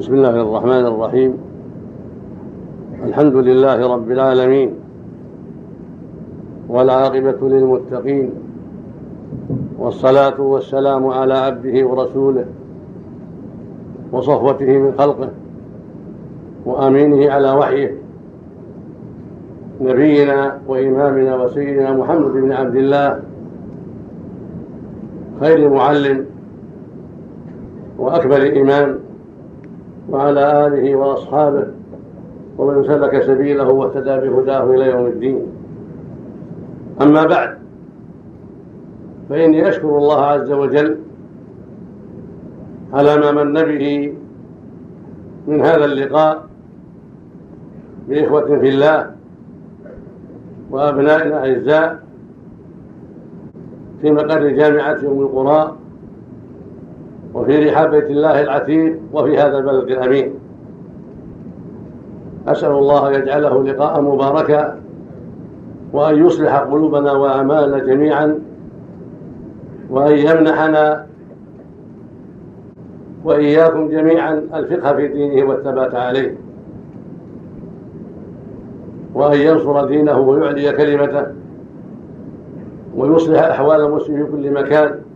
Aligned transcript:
بسم 0.00 0.14
الله 0.14 0.30
الرحمن 0.30 0.86
الرحيم. 0.86 1.32
الحمد 3.04 3.36
لله 3.36 3.94
رب 3.94 4.10
العالمين. 4.10 4.74
والعاقبة 6.68 7.48
للمتقين. 7.48 8.30
والصلاة 9.78 10.40
والسلام 10.40 11.06
على 11.06 11.34
عبده 11.34 11.86
ورسوله 11.86 12.44
وصفوته 14.12 14.78
من 14.78 14.92
خلقه 14.98 15.28
وأمينه 16.64 17.32
على 17.32 17.50
وحيه. 17.52 17.94
نبينا 19.80 20.58
وإمامنا 20.68 21.36
وسيدنا 21.36 21.92
محمد 21.92 22.32
بن 22.32 22.52
عبد 22.52 22.76
الله. 22.76 23.20
خير 25.40 25.68
معلم 25.68 26.26
وأكبر 27.98 28.60
إمام. 28.60 29.09
وعلى 30.08 30.66
آله 30.66 30.96
وأصحابه 30.96 31.66
ومن 32.58 32.84
سلك 32.84 33.22
سبيله 33.22 33.68
واهتدى 33.68 34.28
بهداه 34.28 34.74
إلى 34.74 34.86
يوم 34.86 35.06
الدين. 35.06 35.46
أما 37.02 37.24
بعد 37.24 37.58
فإني 39.28 39.68
أشكر 39.68 39.98
الله 39.98 40.20
عز 40.20 40.52
وجل 40.52 40.98
على 42.92 43.16
ما 43.16 43.44
من 43.44 43.52
به 43.52 44.14
من 45.46 45.60
هذا 45.60 45.84
اللقاء 45.84 46.46
بإخوة 48.08 48.58
في 48.58 48.68
الله 48.68 49.10
وأبناء 50.70 51.32
أعزاء 51.32 52.02
في 54.02 54.10
مقر 54.10 54.48
جامعة 54.48 54.98
أم 54.98 55.20
القرى 55.20 55.76
وفي 57.34 57.70
رحاب 57.70 57.90
بيت 57.90 58.10
الله 58.10 58.40
العتيق 58.40 58.98
وفي 59.12 59.38
هذا 59.38 59.58
البلد 59.58 59.90
الأمين. 59.90 60.34
أسأل 62.48 62.70
الله 62.70 63.08
أن 63.08 63.14
يجعله 63.14 63.64
لقاء 63.64 64.00
مباركا 64.00 64.80
وأن 65.92 66.26
يصلح 66.26 66.56
قلوبنا 66.58 67.12
وأعمالنا 67.12 67.78
جميعا 67.78 68.38
وأن 69.90 70.16
يمنحنا 70.16 71.06
وإياكم 73.24 73.88
جميعا 73.88 74.42
الفقه 74.54 74.96
في 74.96 75.08
دينه 75.08 75.48
والثبات 75.48 75.94
عليه. 75.94 76.34
وأن 79.14 79.40
ينصر 79.40 79.86
دينه 79.86 80.18
ويعلي 80.18 80.72
كلمته 80.72 81.26
ويصلح 82.96 83.42
أحوال 83.42 83.80
المسلمين 83.80 84.26
في 84.26 84.32
كل 84.32 84.50
مكان. 84.50 85.09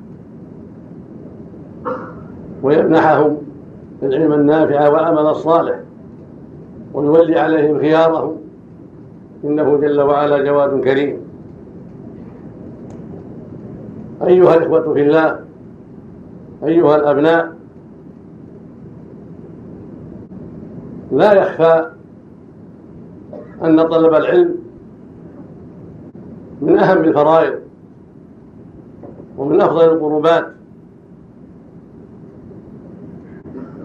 ويمنحهم 2.65 3.37
العلم 4.03 4.33
النافع 4.33 4.89
والعمل 4.89 5.27
الصالح 5.27 5.81
ويولي 6.95 7.39
عليهم 7.39 7.79
خيارهم. 7.79 8.37
إنه 9.45 9.77
جل 9.77 10.01
وعلا 10.01 10.45
جواد 10.45 10.85
كريم. 10.85 11.17
أيها 14.27 14.55
الإخوة 14.55 14.95
في 14.95 15.03
الله 15.03 15.41
أيها 16.65 16.97
الأبناء 16.97 17.53
لا 21.13 21.33
يخفى 21.33 21.91
أن 23.65 23.83
طلب 23.83 24.15
العلم 24.15 24.55
من 26.63 26.79
أهم 26.79 27.05
الفرائض 27.05 27.55
ومن 29.39 29.61
أفضل 29.61 29.85
القربات. 29.85 30.54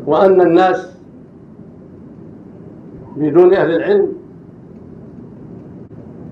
وأن 0.09 0.41
الناس 0.41 0.97
بدون 3.17 3.53
أهل 3.53 3.75
العلم 3.75 4.07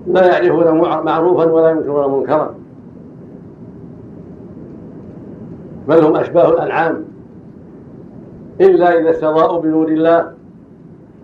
لا 0.06 0.26
يعرفون 0.26 0.80
معروفا 1.04 1.44
ولا 1.44 1.70
ينكرون 1.70 2.18
منكرا. 2.18 2.54
بل 5.88 6.04
هم 6.04 6.16
أشباه 6.16 6.48
الأنعام. 6.48 7.04
إلا 8.60 9.00
إذا 9.00 9.10
استضاءوا 9.10 9.60
بنور 9.60 9.88
الله 9.88 10.32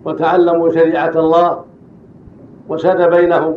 وتعلموا 0.05 0.69
شريعة 0.69 1.19
الله 1.19 1.63
وساد 2.69 3.09
بينهم 3.09 3.53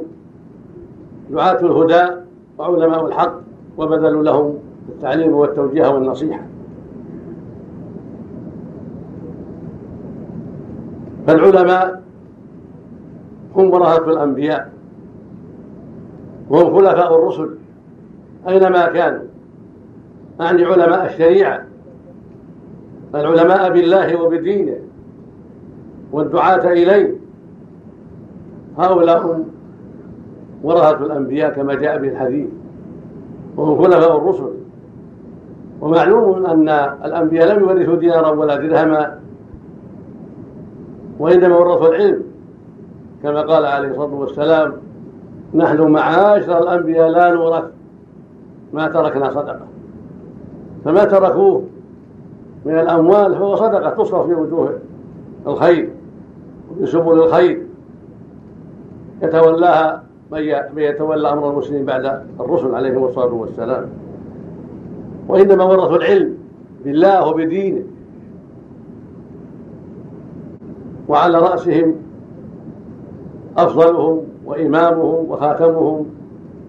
دعاة 1.31 1.61
الهدى 1.61 2.15
وعلماء 2.59 3.07
الحق 3.07 3.35
وبذلوا 3.79 4.23
لهم 4.23 4.55
التعليم 4.89 5.33
والتوجيه 5.33 5.89
والنصيحة. 5.89 6.58
فالعلماء 11.29 12.03
هم 13.57 13.71
ورثة 13.71 14.11
الأنبياء 14.11 14.73
وهم 16.51 16.77
خلفاء 16.77 17.15
الرسل 17.15 17.51
أينما 18.49 18.87
كانوا 18.87 19.21
أعني 20.41 20.65
علماء 20.65 21.07
الشريعة 21.07 21.65
العلماء 23.15 23.73
بالله 23.73 24.23
وبدينه 24.23 24.77
والدعاة 26.13 26.73
إليه 26.73 27.15
هؤلاء 28.79 29.27
هم 29.27 29.45
ورثة 30.63 31.07
الأنبياء 31.07 31.51
كما 31.51 31.75
جاء 31.75 31.99
في 31.99 32.09
الحديث 32.09 32.49
وهم 33.57 33.83
خلفاء 33.83 34.17
الرسل 34.17 34.53
ومعلوم 35.81 36.47
أن 36.47 36.69
الأنبياء 37.05 37.55
لم 37.55 37.61
يورثوا 37.61 37.97
دينارا 37.97 38.29
ولا 38.31 38.57
درهما 38.57 39.19
وإنما 41.19 41.57
ورثوا 41.57 41.89
العلم. 41.89 42.23
كما 43.23 43.41
قال 43.41 43.65
عليه 43.67 43.89
الصلاة 43.89 44.15
والسلام 44.15 44.73
نحن 45.55 45.81
معاشر 45.81 46.63
الأنبياء 46.63 47.09
لا 47.09 47.31
نورث 47.31 47.65
ما 48.73 48.89
تركنا 48.89 49.31
صدقة. 49.31 49.67
فما 50.85 51.05
تركوه 51.05 51.63
من 52.65 52.79
الأموال 52.79 53.35
فهو 53.35 53.57
صدقة 53.57 53.91
تصرف 53.91 54.27
في 54.27 54.35
وجوه 54.35 54.79
الخير 55.47 55.91
وفي 56.71 56.87
سبل 56.87 57.13
الخير. 57.13 57.63
يتولاها 59.23 60.03
من 60.31 60.39
يتولى 60.77 61.33
أمر 61.33 61.51
المسلمين 61.51 61.85
بعد 61.85 62.23
الرسل 62.41 62.75
عليهم 62.75 63.05
الصلاة 63.05 63.33
والسلام. 63.33 63.87
وإنما 65.29 65.65
ورثوا 65.65 65.97
العلم 65.97 66.35
بالله 66.85 67.29
وبدينه. 67.29 67.83
وعلى 71.09 71.39
رأسهم 71.39 71.95
أفضلهم 73.59 74.21
وإمامهم 74.47 75.31
وخاتمهم 75.31 76.07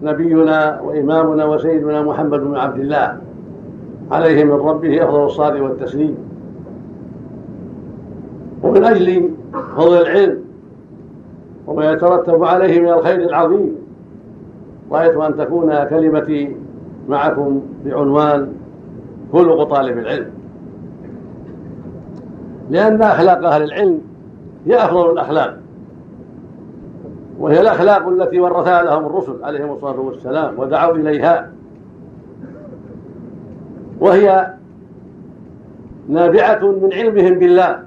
نبينا 0.02 0.80
وإمامنا 0.80 1.44
وسيدنا 1.44 2.02
محمد 2.02 2.40
بن 2.40 2.56
عبد 2.56 2.80
الله 2.80 3.18
عليه 4.10 4.44
من 4.44 4.52
ربه 4.52 5.04
أفضل 5.04 5.24
الصلاة 5.24 5.62
والتسليم. 5.62 6.16
ومن 8.62 8.84
أجل 8.84 9.30
فضل 9.76 10.00
العلم 10.00 10.38
وما 11.66 11.92
يترتب 11.92 12.44
عليه 12.44 12.80
من 12.80 12.88
الخير 12.88 13.20
العظيم 13.20 13.76
رأيت 14.92 15.16
أن 15.16 15.36
تكون 15.36 15.84
كلمتي 15.84 16.56
معكم 17.08 17.60
بعنوان 17.84 18.52
خلق 19.32 19.62
طالب 19.62 19.98
العلم. 19.98 20.30
لأن 22.70 23.02
أخلاق 23.02 23.46
أهل 23.46 23.62
العلم 23.62 24.09
هي 24.66 24.84
أفضل 24.84 25.10
الأخلاق. 25.10 25.56
وهي 27.38 27.60
الأخلاق 27.60 28.08
التي 28.08 28.40
ورثها 28.40 28.82
لهم 28.82 29.06
الرسل 29.06 29.44
عليهم 29.44 29.72
الصلاة 29.72 30.00
والسلام 30.00 30.58
ودعوا 30.58 30.96
إليها. 30.96 31.50
وهي 34.00 34.54
نابعة 36.08 36.64
من 36.64 36.92
علمهم 36.92 37.38
بالله 37.38 37.82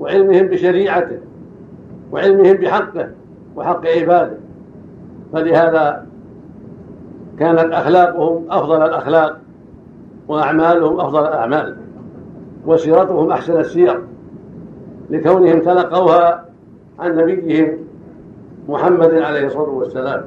وعلمهم 0.00 0.46
بشريعته 0.46 1.18
وعلمهم 2.12 2.56
بحقه 2.56 3.08
وحق 3.56 3.86
عباده. 3.86 4.38
فلهذا 5.32 6.06
كانت 7.38 7.72
أخلاقهم 7.72 8.44
أفضل 8.50 8.82
الأخلاق 8.82 9.38
وأعمالهم 10.28 11.00
أفضل 11.00 11.20
الأعمال 11.20 11.76
وسيرتهم 12.66 13.30
أحسن 13.30 13.60
السير. 13.60 14.00
لكونهم 15.10 15.60
تلقوها 15.60 16.44
عن 16.98 17.16
نبيهم 17.16 17.68
محمد 18.68 19.14
عليه 19.14 19.46
الصلاة 19.46 19.68
والسلام. 19.70 20.24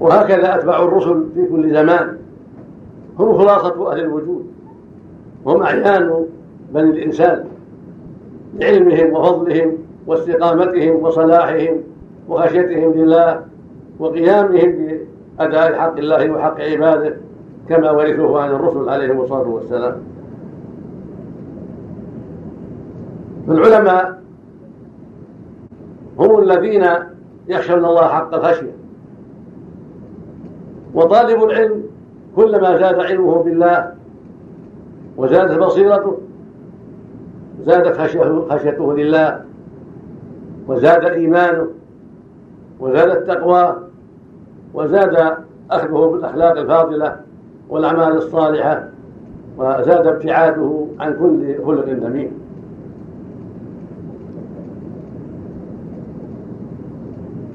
وهكذا 0.00 0.54
أتباع 0.54 0.82
الرسل 0.82 1.26
في 1.34 1.46
كل 1.46 1.72
زمان. 1.74 2.16
هم 3.18 3.38
خلاصة 3.38 3.92
أهل 3.92 4.00
الوجود. 4.00 4.46
هم 5.46 5.62
أعيان 5.62 6.26
بني 6.74 6.90
الإنسان. 6.90 7.44
لعلمهم 8.58 9.12
وفضلهم 9.12 9.72
واستقامتهم 10.06 11.04
وصلاحهم 11.04 11.76
وخشيتهم 12.28 12.92
لله 12.92 13.40
وقيامهم 13.98 14.98
بأداء 15.38 15.74
حق 15.74 15.98
الله 15.98 16.30
وحق 16.30 16.60
عباده 16.60 17.16
كما 17.68 17.90
ورثوه 17.90 18.42
عن 18.42 18.50
الرسل 18.50 18.88
عليهم 18.88 19.20
الصلاة 19.20 19.48
والسلام. 19.48 20.13
فالعلماء 23.46 24.22
هم 26.18 26.38
الذين 26.38 26.86
يخشون 27.48 27.84
الله 27.84 28.08
حق 28.08 28.34
الخشيه 28.34 28.72
وطالب 30.94 31.42
العلم 31.42 31.82
كلما 32.36 32.78
زاد 32.78 33.00
علمه 33.00 33.42
بالله 33.42 33.92
وزادت 35.16 35.58
بصيرته 35.58 36.18
زادت 37.62 37.96
خشيته 38.50 38.94
لله 38.94 39.40
وزاد 40.68 41.04
إيمانه 41.04 41.66
وزاد 42.80 43.10
التقوى 43.10 43.76
وزاد 44.74 45.36
أخذه 45.70 46.10
بالأخلاق 46.12 46.58
الفاضلة 46.58 47.16
والأعمال 47.68 48.16
الصالحة 48.16 48.88
وزاد 49.58 50.06
ابتعاده 50.06 50.86
عن 51.00 51.12
كل 51.12 51.64
خلق 51.64 51.88
ذميم. 51.88 52.32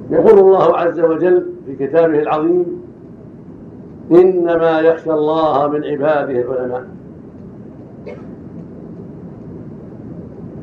يقول 0.10 0.40
الله 0.40 0.78
عز 0.78 1.00
وجل 1.00 1.46
في 1.66 1.88
كتابه 1.88 2.20
العظيم 2.20 2.66
إنما 4.12 4.80
يخشى 4.80 5.12
الله 5.12 5.68
من 5.68 5.84
عباده 5.84 6.42
العلماء. 6.42 6.84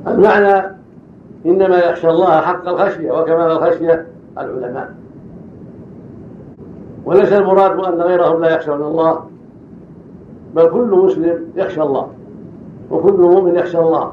المعنى 0.07 0.77
إنما 1.47 1.79
يخشى 1.79 2.09
الله 2.09 2.41
حق 2.41 2.69
الخشية 2.69 3.13
وكمال 3.13 3.51
الخشية 3.51 4.07
العلماء. 4.39 4.95
وليس 7.05 7.33
المراد 7.33 7.81
ان 7.81 8.01
غيرهم 8.01 8.41
لا 8.41 8.55
يخشون 8.55 8.83
الله 8.83 9.21
بل 10.55 10.71
كل 10.71 11.01
مسلم 11.05 11.39
يخشى 11.57 11.83
الله 11.83 12.09
وكل 12.91 13.13
مؤمن 13.13 13.55
يخشى 13.55 13.79
الله. 13.79 14.13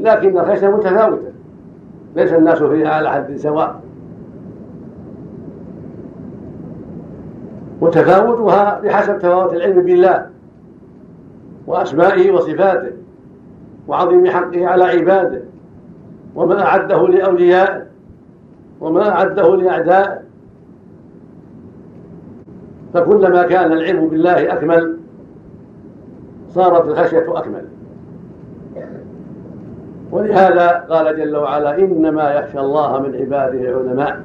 لكن 0.00 0.38
الخشية 0.38 0.68
متفاوتة 0.68 1.32
ليس 2.16 2.32
الناس 2.32 2.62
فيها 2.62 2.88
على 2.88 3.10
حد 3.10 3.36
سواء. 3.36 3.80
وتفاوتها 7.80 8.80
بحسب 8.80 9.18
تفاوت 9.18 9.52
العلم 9.52 9.82
بالله 9.82 10.26
وأسمائه 11.66 12.30
وصفاته 12.30 12.92
وعظيم 13.88 14.26
حقه 14.26 14.66
على 14.66 14.84
عباده 14.84 15.40
وما 16.34 16.62
أعده 16.62 17.08
لأوليائه 17.08 17.82
وما 18.80 19.08
أعده 19.08 19.56
لأعدائه. 19.56 20.18
فكلما 22.94 23.42
كان 23.46 23.72
العلم 23.72 24.08
بالله 24.08 24.52
أكمل 24.52 24.96
صارت 26.50 26.88
الخشية 26.88 27.38
أكمل. 27.38 27.64
ولهذا 30.10 30.68
قال 30.90 31.16
جل 31.16 31.36
وعلا 31.36 31.78
إنما 31.78 32.30
يخشى 32.30 32.60
الله 32.60 33.00
من 33.00 33.14
عباده 33.14 33.60
العلماء. 33.60 34.22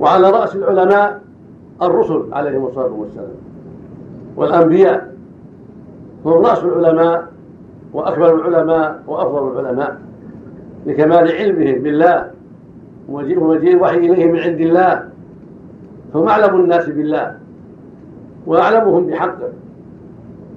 وعلى 0.00 0.30
رأس 0.30 0.56
العلماء 0.56 1.20
الرسل 1.82 2.22
عليهم 2.32 2.66
الصلاة 2.66 2.92
والسلام. 2.92 3.28
والأنبياء 4.36 5.14
هم 6.24 6.32
رأس 6.32 6.64
العلماء 6.64 7.28
وأكبر 7.92 8.34
العلماء 8.34 9.02
وأفضل 9.06 9.60
العلماء 9.60 9.98
لكمال 10.86 11.32
علمهم 11.32 11.82
بالله 11.82 12.30
ومجيء 13.08 13.76
الوحي 13.76 13.96
إليه 13.96 14.32
من 14.32 14.38
عند 14.38 14.60
الله. 14.60 15.08
فهم 16.12 16.28
أعلم 16.28 16.56
الناس 16.56 16.88
بالله 16.88 17.36
وأعلمهم 18.46 19.06
بحقه 19.06 19.48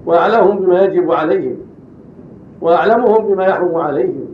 وأعلمهم 0.06 0.60
بما 0.60 0.82
يجب 0.82 1.12
عليهم 1.12 1.58
وأعلمهم 2.62 3.34
بما 3.34 3.46
يحرم 3.46 3.76
عليهم 3.76 4.26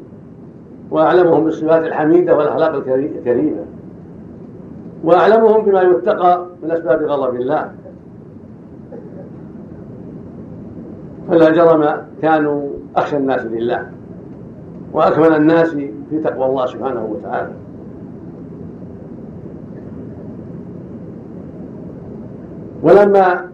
وأعلمهم 0.91 1.43
بالصفات 1.43 1.83
الحميدة 1.83 2.37
والأخلاق 2.37 2.73
الكريمة 2.73 3.65
وأعلمهم 5.03 5.65
بما 5.65 5.81
يتقى 5.81 6.45
من 6.63 6.71
أسباب 6.71 7.03
غضب 7.03 7.35
الله. 7.35 7.71
فلا 11.29 11.49
جرم 11.49 12.01
كانوا 12.21 12.69
أخشى 12.95 13.17
الناس 13.17 13.45
لله 13.45 13.91
وأكمل 14.93 15.35
الناس 15.35 15.69
في 16.09 16.19
تقوى 16.23 16.45
الله 16.45 16.65
سبحانه 16.65 17.05
وتعالى. 17.05 17.51
ولما 22.83 23.47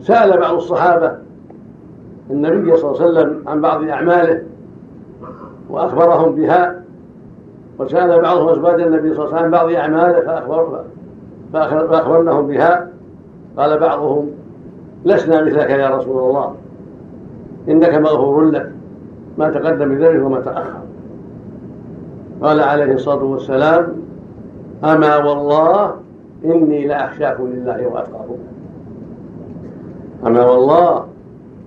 سأل 0.00 0.40
بعض 0.40 0.54
الصحابة 0.54 1.18
النبي 2.30 2.76
صلى 2.76 2.90
الله 2.90 3.02
عليه 3.02 3.10
وسلم 3.10 3.48
عن 3.48 3.60
بعض 3.60 3.84
أعماله 3.84 4.42
وأخبرهم 5.70 6.34
بها 6.34 6.82
وسأل 7.78 8.20
بعضهم 8.22 8.48
أزواج 8.48 8.80
النبي 8.80 9.14
صلى 9.14 9.24
الله 9.24 9.36
عليه 9.36 9.40
وسلم 9.40 9.50
بعض 9.50 9.72
أعماله 9.72 10.20
فأخبر 10.20 10.84
فأخبرناهم 11.52 12.46
بها. 12.46 12.88
قال 13.56 13.78
بعضهم 13.78 14.30
لسنا 15.04 15.42
مثلك 15.42 15.70
يا 15.70 15.96
رسول 15.96 16.18
الله 16.18 16.54
إنك 17.68 17.94
مغفور 17.94 18.44
لك 18.44 18.72
ما 19.38 19.50
تقدم 19.50 19.88
من 19.88 20.22
وما 20.22 20.40
تأخر. 20.40 20.80
قال 22.42 22.60
عليه 22.60 22.92
الصلاة 22.92 23.24
والسلام 23.24 23.92
أما 24.84 25.16
والله 25.16 25.94
إني 26.44 26.86
لأخشاكم 26.86 27.46
لله 27.46 27.86
وأتقاكم 27.86 28.36
أما 30.26 30.44
والله 30.44 31.04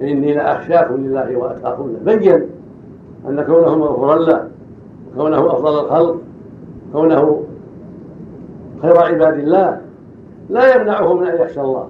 إني 0.02 0.34
لأخشاكم 0.34 0.96
لله 0.96 1.36
وأتقاكم 1.36 1.94
له 1.94 2.16
بين 2.16 2.46
أن 3.30 3.44
كونه 3.44 3.78
مغفورا 3.78 4.16
له 4.16 4.48
كونه 5.18 5.54
أفضل 5.54 5.80
الخلق 5.80 6.18
كونه 6.94 7.44
خير 8.82 8.98
عباد 8.98 9.40
الله 9.40 9.82
لا 10.50 10.76
يمنعه 10.76 11.14
من 11.14 11.28
أن 11.28 11.42
يخشى 11.42 11.62
الله. 11.62 11.88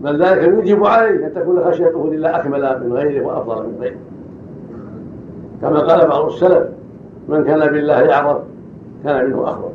بل 0.00 0.22
ذلك 0.22 0.42
يوجب 0.42 0.84
عليه 0.84 1.26
أن 1.26 1.34
تكون 1.34 1.64
خشيته 1.64 2.08
لله 2.12 2.36
أكمل 2.36 2.80
من 2.84 2.92
غيره 2.92 3.26
وأفضل 3.26 3.62
من 3.62 3.76
غيره. 3.80 3.98
كما 5.62 5.80
قال 5.80 6.08
بعض 6.08 6.24
السلف 6.26 6.68
من 7.28 7.44
كان 7.44 7.72
بالله 7.72 8.00
يعرف 8.00 8.38
كان 9.04 9.26
منه 9.26 9.44
أخبر 9.44 9.68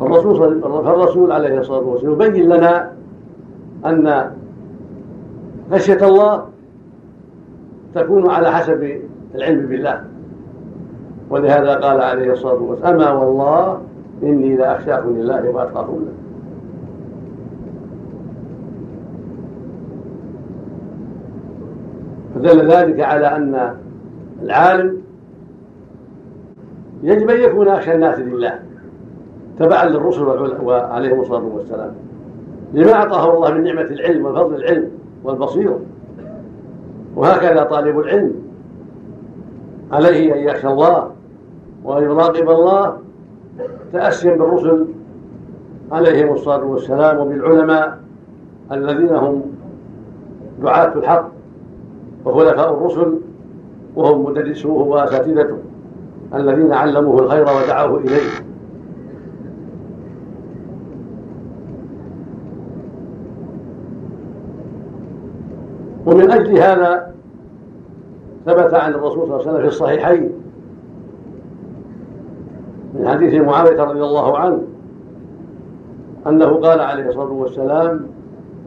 فالرسول 0.00 0.60
فالرسول 0.62 1.32
عليه 1.32 1.58
الصلاة 1.58 1.80
والسلام 1.80 2.12
يبين 2.12 2.48
لنا 2.48 2.92
أن 3.86 4.30
خشية 5.72 6.06
الله 6.08 6.44
تكون 7.94 8.30
على 8.30 8.52
حسب 8.52 9.00
العلم 9.34 9.66
بالله. 9.66 10.04
ولهذا 11.32 11.74
قال 11.74 12.00
عليه 12.00 12.32
الصلاة 12.32 12.62
والسلام 12.62 13.00
أما 13.00 13.12
والله 13.12 13.80
إني 14.22 14.56
لأخشاكم 14.56 15.16
لله 15.16 15.50
وأتقاكم 15.50 15.92
له 15.92 16.12
فدل 22.34 22.70
ذلك 22.70 23.00
على 23.00 23.26
أن 23.26 23.74
العالم 24.42 24.98
يجب 27.02 27.30
أن 27.30 27.40
يكون 27.40 27.68
أخشى 27.68 27.94
الناس 27.94 28.18
لله 28.18 28.58
تبعا 29.58 29.84
للرسل 29.84 30.22
وعليهم 30.62 31.20
الصلاة 31.20 31.44
والسلام. 31.54 31.90
لما 32.74 32.92
أعطاه 32.92 33.36
الله 33.36 33.50
من 33.50 33.64
نعمة 33.64 33.80
العلم 33.90 34.26
وفضل 34.26 34.54
العلم 34.54 34.90
والبصيرة 35.24 35.80
وهكذا 37.16 37.62
طالب 37.62 37.98
العلم 37.98 38.32
عليه 39.92 40.34
أن 40.34 40.38
يخشى 40.38 40.68
الله. 40.68 41.11
وأن 41.84 42.02
يراقب 42.02 42.50
الله 42.50 42.96
تأسيا 43.92 44.36
بالرسل 44.36 44.86
عليهم 45.92 46.32
الصلاة 46.32 46.64
والسلام 46.64 47.18
وبالعلماء 47.18 47.98
الذين 48.72 49.14
هم 49.14 49.42
دعاة 50.62 50.92
الحق 50.94 51.28
وخلفاء 52.24 52.74
الرسل 52.74 53.18
وهم 53.96 54.24
مدرسوه 54.24 54.82
وأساتذته 54.82 55.58
الذين 56.34 56.72
علموه 56.72 57.22
الخير 57.22 57.42
ودعوه 57.42 57.98
إليه. 57.98 58.30
ومن 66.06 66.30
أجل 66.30 66.58
هذا 66.58 67.12
ثبت 68.46 68.74
عن 68.74 68.94
الرسول 68.94 69.12
صلى 69.14 69.24
الله 69.24 69.34
عليه 69.34 69.50
وسلم 69.50 69.60
في 69.60 69.66
الصحيحين 69.68 70.30
من 72.94 73.08
حديث 73.08 73.34
معاوية 73.34 73.82
رضي 73.82 74.00
الله 74.00 74.38
عنه 74.38 74.62
أنه 76.26 76.46
قال 76.46 76.80
عليه 76.80 77.08
الصلاة 77.08 77.32
والسلام 77.32 78.06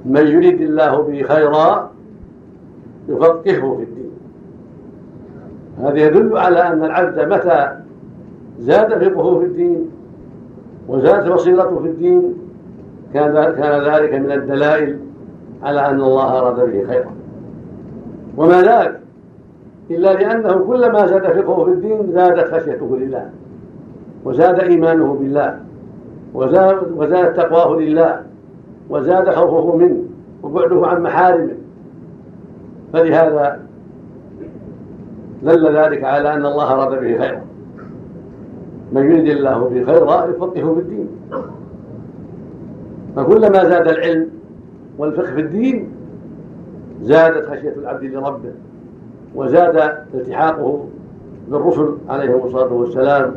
من 0.06 0.28
يريد 0.28 0.62
الله 0.62 1.02
به 1.02 1.24
خيرا 1.24 1.92
يفقهه 3.10 3.76
في 3.78 3.84
الدين. 3.84 4.12
هذا 5.80 5.98
يدل 5.98 6.38
على 6.38 6.68
أن 6.68 6.84
العبد 6.84 7.34
متى 7.34 7.70
زاد 8.60 9.04
فقهه 9.04 9.40
في 9.40 9.46
الدين 9.46 9.90
وزادت 10.88 11.32
بصيرته 11.32 11.80
في 11.80 11.88
الدين 11.88 12.34
كان 13.14 13.34
كان 13.34 13.94
ذلك 13.94 14.14
من 14.14 14.32
الدلائل 14.32 15.00
على 15.64 15.90
أن 15.90 16.02
الله 16.02 16.40
أراد 16.40 16.56
به 16.56 16.88
خيرا. 16.88 17.12
وما 18.38 18.62
ذاك 18.62 19.00
إلا 19.92 20.14
لأنه 20.14 20.66
كلما 20.68 21.08
زاد 21.08 21.42
فقهه 21.42 21.66
في 21.66 21.72
الدين 21.72 22.12
زادت 22.12 22.54
خشيته 22.54 22.98
لله. 22.98 23.30
وزاد 24.26 24.60
إيمانه 24.60 25.14
بالله 25.14 25.60
وزاد 26.34 26.92
وزادت 26.96 27.38
تقواه 27.38 27.80
لله 27.80 28.22
وزاد 28.90 29.30
خوفه 29.30 29.76
منه 29.76 30.04
وبعده 30.44 30.88
عن 30.88 31.02
محارمه. 31.02 31.56
فلهذا 32.94 33.60
دل 35.44 35.78
ذلك 35.78 36.04
على 36.04 36.34
أن 36.34 36.46
الله 36.46 36.74
أراد 36.74 37.00
به 37.00 37.18
خيرا. 37.18 37.42
من 38.92 39.12
يريد 39.12 39.28
الله 39.28 39.60
به 39.60 39.86
خيرا 39.86 40.26
يفقهه 40.26 40.74
في 40.74 40.80
الدين. 40.80 41.08
فكلما 43.16 43.70
زاد 43.70 43.88
العلم 43.88 44.28
والفقه 44.98 45.34
في 45.34 45.42
الدين 45.42 45.92
زادت 47.02 47.50
خشية 47.50 47.74
العبد 47.78 48.04
لربه 48.04 48.52
وزاد 49.36 49.78
التحاقه 50.14 50.86
بالرسل 51.48 51.98
عليهم 52.10 52.46
الصلاة 52.46 52.74
والسلام 52.74 53.36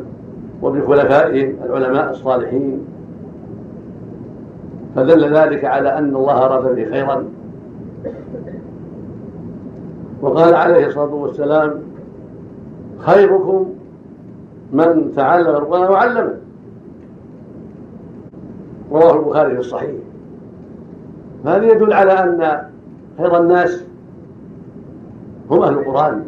وبخلفائهم 0.61 1.55
العلماء 1.65 2.11
الصالحين. 2.11 2.85
فدل 4.95 5.37
ذلك 5.37 5.65
على 5.65 5.97
أن 5.97 6.15
الله 6.15 6.45
أراد 6.45 6.75
به 6.75 6.85
خيرا. 6.85 7.25
وقال 10.21 10.55
عليه 10.55 10.87
الصلاة 10.87 11.13
والسلام 11.13 11.73
خيركم 12.97 13.73
من 14.73 15.11
تعلم 15.15 15.47
القرآن 15.47 15.91
وعلمه. 15.91 16.33
رواه 18.91 19.19
البخاري 19.19 19.53
في 19.53 19.59
الصحيح. 19.59 19.91
فهذا 21.43 21.65
يدل 21.65 21.93
على 21.93 22.11
أن 22.11 22.61
خير 23.17 23.37
الناس 23.37 23.83
هم 25.51 25.63
أهل 25.63 25.73
القرآن. 25.73 26.23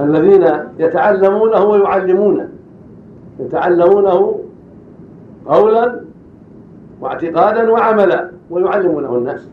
الذين 0.00 0.46
يتعلمونه 0.78 1.64
ويعلمونه. 1.64 2.48
يتعلمونه 3.40 4.38
قولا 5.46 6.00
واعتقادا 7.00 7.70
وعملا 7.70 8.30
ويعلمونه 8.50 9.16
الناس. 9.16 9.48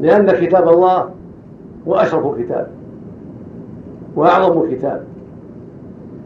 لأن 0.00 0.30
كتاب 0.30 0.68
الله 0.68 1.10
هو 1.88 1.94
أشرف 1.94 2.38
كتاب 2.38 2.68
وأعظم 4.16 4.70
كتاب 4.70 5.04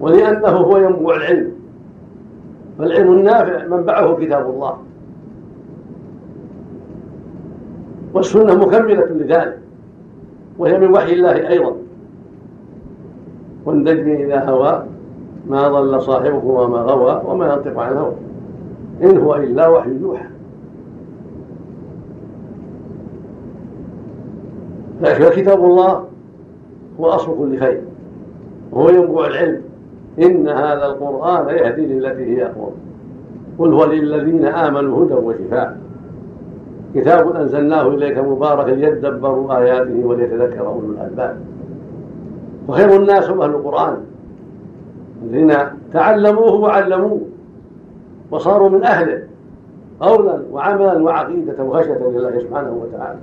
ولأنه 0.00 0.48
هو 0.48 0.76
ينبوع 0.76 1.16
العلم. 1.16 1.52
فالعلم 2.78 3.12
النافع 3.12 3.66
منبعه 3.66 4.16
كتاب 4.16 4.50
الله. 4.50 4.78
والسنة 8.14 8.54
مكملة 8.54 9.04
لذلك. 9.04 9.61
وهي 10.58 10.78
من 10.78 10.90
وحي 10.94 11.12
الله 11.12 11.48
أيضا. 11.48 11.76
والنجم 13.64 14.08
إذا 14.08 14.44
هوى 14.44 14.84
ما 15.48 15.68
ضل 15.68 16.02
صاحبه 16.02 16.44
وما 16.44 16.78
غوى 16.78 17.22
وما 17.26 17.52
ينطق 17.52 17.80
عن 17.80 17.92
الهوى. 17.92 18.12
إن 19.02 19.18
هو 19.18 19.34
إلا 19.34 19.68
وحي 19.68 19.90
يوحى. 20.00 20.24
فكتاب 25.02 25.64
الله. 25.64 26.04
هو 27.00 27.08
أصل 27.08 27.38
كل 27.38 27.58
خير 27.58 27.80
وهو 28.72 28.88
ينبوع 28.88 29.26
العلم. 29.26 29.62
إن 30.22 30.48
هذا 30.48 30.86
القرآن 30.86 31.48
يهدي 31.48 31.86
للتي 31.86 32.36
هي 32.36 32.46
أقوم 32.46 32.72
قل 33.58 33.72
هو 33.72 33.84
للذين 33.84 34.44
آمنوا 34.44 35.04
هدى 35.04 35.14
وشفاء. 35.14 35.81
كتاب 36.94 37.36
أنزلناه 37.36 37.88
إليك 37.88 38.18
مبارك 38.18 38.68
ليدبروا 38.68 39.58
آياته 39.58 40.06
وليتذكر 40.06 40.66
أولو 40.66 40.90
الألباب. 40.90 41.36
وخير 42.68 42.96
الناس 42.96 43.30
هم 43.30 43.42
أهل 43.42 43.50
القرآن. 43.50 43.96
الذين 45.22 45.54
تعلموه 45.92 46.54
وعلموه 46.54 47.20
وصاروا 48.30 48.68
من 48.68 48.84
أهله 48.84 49.22
قولا 50.00 50.42
وعملا 50.52 51.02
وعقيدة 51.02 51.64
وخشية 51.64 51.98
لله 51.98 52.38
سبحانه 52.38 52.72
وتعالى. 52.82 53.18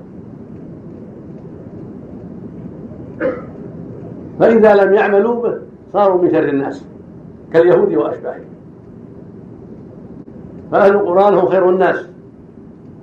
فإذا 4.40 4.76
لم 4.76 4.94
يعملوا 4.94 5.42
به 5.42 5.58
صاروا 5.94 6.22
من 6.22 6.32
شر 6.32 6.50
الناس 6.50 6.86
كاليهود 7.54 7.94
وأشباههم. 7.94 8.50
فأهل 10.72 10.92
القرآن 10.92 11.34
هم 11.34 11.46
خير 11.46 11.70
الناس. 11.70 12.09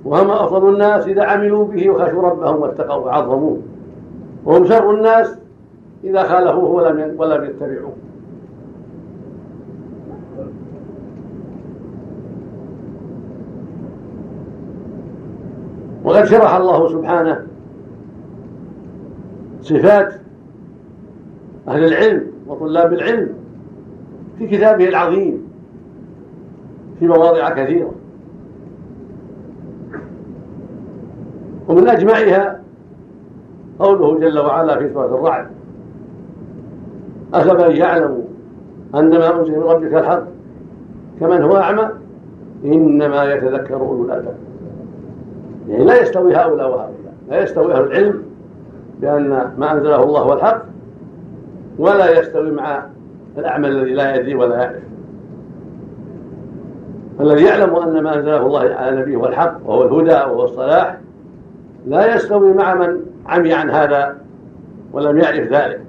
وهم 0.05 0.31
أفضل 0.31 0.73
الناس 0.73 1.07
إذا 1.07 1.23
عملوا 1.23 1.65
به 1.65 1.89
وخشوا 1.89 2.21
ربهم 2.21 2.61
واتقوا 2.61 3.05
وعظموه 3.05 3.57
وهم 4.45 4.65
شر 4.65 4.91
الناس 4.91 5.37
إذا 6.03 6.23
خالفوه 6.23 6.71
ولم 6.71 7.15
ولم 7.17 7.43
يتبعوه. 7.43 7.93
وقد 16.03 16.25
شرح 16.25 16.55
الله 16.55 16.89
سبحانه 16.89 17.47
صفات 19.61 20.13
أهل 21.67 21.83
العلم 21.83 22.27
وطلاب 22.47 22.93
العلم 22.93 23.29
في 24.37 24.47
كتابه 24.47 24.87
العظيم 24.89 25.47
في 26.99 27.07
مواضع 27.07 27.49
كثيرة. 27.49 27.91
ومن 31.67 31.87
أجمعها 31.87 32.59
قوله 33.79 34.19
جل 34.19 34.39
وعلا 34.39 34.79
في 34.79 34.93
سورة 34.93 35.05
الرعد 35.05 35.47
أفمن 37.33 37.75
يعلم 37.75 38.23
أن 38.95 39.09
ما 39.09 39.39
أنزل 39.39 39.51
من 39.51 39.63
ربك 39.63 39.93
الحق 39.93 40.23
كمن 41.19 41.41
هو 41.41 41.57
أعمى؟ 41.57 41.89
إنما 42.65 43.33
يتذكر 43.33 43.75
أولو 43.75 44.05
الألباب. 44.05 44.35
يعني 45.69 45.85
لا 45.85 46.01
يستوي 46.01 46.35
هؤلاء 46.35 46.69
وهؤلاء 46.69 47.13
لا 47.29 47.43
يستوي 47.43 47.73
أهل 47.73 47.83
العلم 47.83 48.23
بأن 49.01 49.51
ما 49.57 49.71
أنزله 49.71 50.03
الله 50.03 50.19
هو 50.19 50.33
الحق 50.33 50.61
ولا 51.79 52.19
يستوي 52.19 52.51
مع 52.51 52.83
الأعمى 53.37 53.67
الذي 53.67 53.93
لا 53.93 54.15
يدري 54.15 54.35
ولا 54.35 54.55
يعرف. 54.55 54.83
الذي 57.19 57.43
يعلم 57.43 57.75
أن 57.75 58.03
ما 58.03 58.15
أنزله 58.15 58.45
الله 58.45 58.59
على 58.59 59.01
نبيه 59.01 59.17
هو 59.17 59.25
الحق 59.25 59.57
وهو 59.65 59.83
الهدى 59.83 60.31
وهو 60.31 60.43
الصلاح 60.43 60.97
لا 61.87 62.15
يستوي 62.15 62.53
مع 62.53 62.73
من 62.75 63.01
عمي 63.25 63.53
عن 63.53 63.69
هذا 63.69 64.17
ولم 64.93 65.17
يعرف 65.17 65.51
ذلك. 65.53 65.81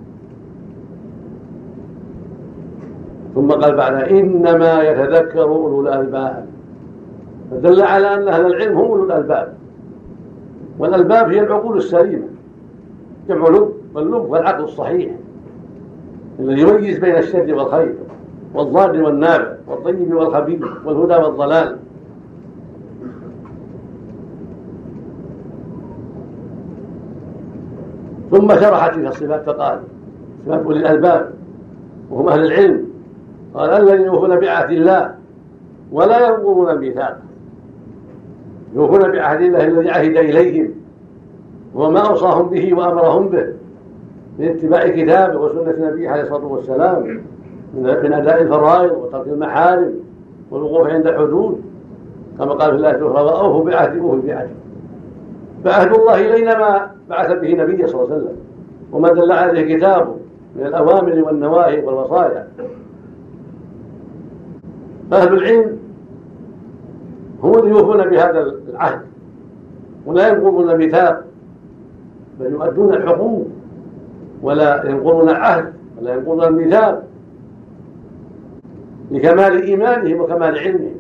ثم 3.35 3.50
قال 3.50 3.76
بعد 3.76 3.95
إنما 3.95 4.83
يتذكر 4.83 5.43
أولو 5.43 5.81
الألباب. 5.81 6.47
فدل 7.50 7.83
على 7.83 8.14
أن 8.14 8.28
أهل 8.28 8.47
العلم 8.47 8.78
هم 8.78 8.85
أولو 8.85 9.05
الألباب. 9.05 9.55
والألباب 10.78 11.33
هي 11.33 11.40
العقول 11.40 11.76
السليمة 11.76 12.26
جمع 13.28 13.49
لب 13.49 13.73
واللب 13.95 14.31
والعقل 14.31 14.64
الصحيح 14.64 15.12
الذي 16.38 16.61
يميز 16.61 16.99
بين 16.99 17.17
الشر 17.17 17.55
والخير 17.55 17.95
والضار 18.55 19.02
والنافع 19.02 19.52
والطيب 19.69 20.14
والخبيث 20.14 20.62
والهدى 20.85 21.14
والضلال. 21.14 21.76
ثم 28.30 28.49
شرح 28.49 28.87
تلك 28.87 29.06
الصفات 29.06 29.42
فقال 29.42 29.80
صفات 30.47 30.62
أولي 30.64 30.80
الألباب 30.80 31.30
وهم 32.11 32.28
أهل 32.28 32.44
العلم. 32.44 32.85
قال 33.54 33.70
الذين 33.70 34.06
يوفون 34.06 34.40
بعهد 34.40 34.70
الله 34.70 35.14
ولا 35.92 36.28
ينقضون 36.28 36.70
الميثاق. 36.70 37.18
يوفون 38.75 39.12
بعهد 39.12 39.40
الله 39.40 39.66
الذي 39.66 39.90
عهد 39.90 40.16
إليهم 40.16 40.70
وما 41.75 42.00
أوصاهم 42.00 42.49
به 42.49 42.75
وأمرهم 42.75 43.28
به 43.28 43.47
من 44.38 44.49
اتباع 44.49 44.88
كتابه 44.88 45.40
وسنة 45.40 45.88
نبيه 45.90 46.11
عليه 46.11 46.23
الصلاة 46.23 46.44
والسلام 46.44 47.23
من 47.75 48.12
أداء 48.12 48.42
الفرائض 48.42 48.92
وترك 48.92 49.26
المحارم 49.26 49.94
والوقوف 50.50 50.88
عند 50.88 51.06
الحدود 51.06 51.61
كما 52.38 52.52
قال 52.52 52.70
في 52.70 52.76
الله 52.76 52.90
الأخرى 52.90 53.25
وأوفوا 53.25 53.64
بعهد 53.64 53.99
أوفوا 53.99 54.20
بعهد. 54.26 54.49
فعهد 55.68 55.94
الله 55.94 56.14
إلينا 56.14 56.58
ما 56.58 56.90
بعث 57.08 57.32
به 57.32 57.52
نبيه 57.52 57.87
صلى 57.87 58.02
الله 58.02 58.14
عليه 58.14 58.25
وسلم. 58.25 58.37
وما 58.92 59.12
دل 59.12 59.32
عليه 59.32 59.76
كتابه 59.76 60.16
من 60.56 60.66
الأوامر 60.66 61.22
والنواهي 61.26 61.84
والوصايا. 61.84 62.48
فأهل 65.10 65.32
العلم 65.32 65.78
هم 67.42 67.54
الذين 67.54 67.76
يوفون 67.76 67.96
بهذا 67.96 68.40
العهد. 68.68 69.00
ولا 70.06 70.28
ينقضون 70.28 70.70
الميثاق 70.70 71.25
بل 72.40 72.52
يؤدون 72.52 72.94
الحقوق 72.94 73.46
ولا 74.42 74.90
ينقضون 74.90 75.28
العهد 75.28 75.72
ولا 76.00 76.14
ينقضون 76.14 76.44
الميثاق 76.44 77.02
لكمال 79.10 79.62
إيمانهم 79.62 80.20
وكمال 80.20 80.58
علمهم. 80.58 80.96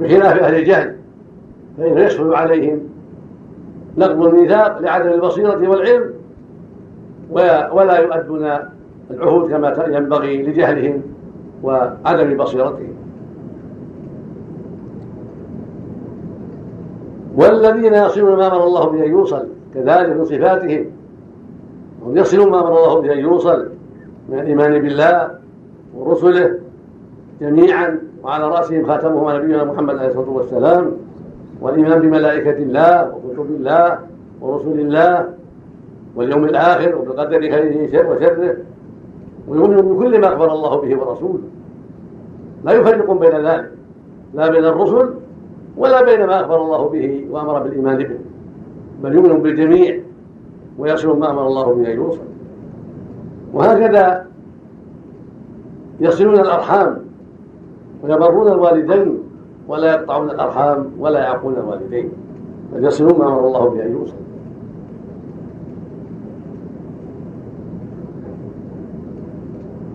بخلاف 0.00 0.38
أهل 0.38 0.54
الجهل. 0.54 1.03
فإنه 1.78 2.00
يسهل 2.00 2.34
عليهم 2.34 2.80
نقض 3.98 4.22
الميثاق 4.22 4.80
لعدم 4.80 5.08
البصيرة 5.08 5.68
والعلم 5.68 6.10
ولا 7.72 7.98
يؤدون 7.98 8.48
العهود 9.10 9.50
كما 9.50 9.84
ينبغي 9.88 10.42
لجهلهم 10.42 11.02
وعدم 11.62 12.36
بصيرتهم. 12.36 12.94
والذين 17.36 17.94
يصلون 17.94 18.36
ما 18.36 18.46
أمر 18.46 18.64
الله 18.64 18.86
به 18.86 19.04
أن 19.04 19.10
يوصل 19.10 19.46
كذلك 19.74 20.16
من 20.16 20.24
صفاتهم. 20.24 20.86
هم 22.06 22.16
يصلون 22.16 22.50
ما 22.50 22.60
أمر 22.60 22.78
الله 22.78 23.00
به 23.00 23.12
أن 23.12 23.18
يوصل 23.18 23.68
من 24.28 24.38
الإيمان 24.38 24.82
بالله 24.82 25.30
ورسله 25.96 26.58
جميعا 27.40 27.98
وعلى 28.22 28.48
رأسهم 28.48 28.86
خاتمهم 28.86 29.36
نبينا 29.36 29.64
محمد 29.64 29.96
عليه 29.98 30.08
الصلاة 30.08 30.30
والسلام. 30.30 31.03
والإيمان 31.64 32.00
بملائكة 32.00 32.56
الله 32.56 33.14
وكتب 33.14 33.46
الله 33.50 33.98
ورسل 34.40 34.80
الله 34.80 35.28
واليوم 36.16 36.44
الآخر 36.44 36.96
وبقدر 36.96 37.40
خيره 37.40 38.10
وشره. 38.10 38.56
ويؤمن 39.48 39.76
بكل 39.76 40.20
ما 40.20 40.28
أخبر 40.28 40.52
الله 40.52 40.80
به 40.80 40.96
ورسوله. 40.96 41.38
لا 42.64 42.72
يفرق 42.72 43.12
بين 43.12 43.46
ذلك 43.46 43.70
لا 44.34 44.48
بين 44.48 44.64
الرسل 44.64 45.14
ولا 45.76 46.02
بين 46.04 46.26
ما 46.26 46.40
أخبر 46.40 46.62
الله 46.62 46.88
به 46.88 47.26
وأمر 47.30 47.62
بالإيمان 47.62 47.98
به. 47.98 48.18
بل 49.02 49.14
يؤمن 49.14 49.42
بالجميع 49.42 50.00
ويصل 50.78 51.18
ما 51.18 51.30
أمر 51.30 51.46
الله 51.46 51.74
به 51.74 51.92
أن 51.92 51.96
يوصل. 51.96 52.28
وهكذا 53.54 54.26
يصلون 56.00 56.40
الأرحام 56.40 56.98
ويبرون 58.02 58.48
الوالدين 58.48 59.23
ولا 59.68 59.90
يقطعون 59.90 60.30
الأرحام 60.30 60.86
ولا 60.98 61.20
يعقون 61.20 61.54
الوالدين. 61.54 62.12
بل 62.72 62.84
يصلون 62.84 63.18
ما 63.18 63.28
أمر 63.28 63.46
الله 63.46 63.68
به 63.68 63.82
أن 63.82 63.92
يوصل. 63.92 64.14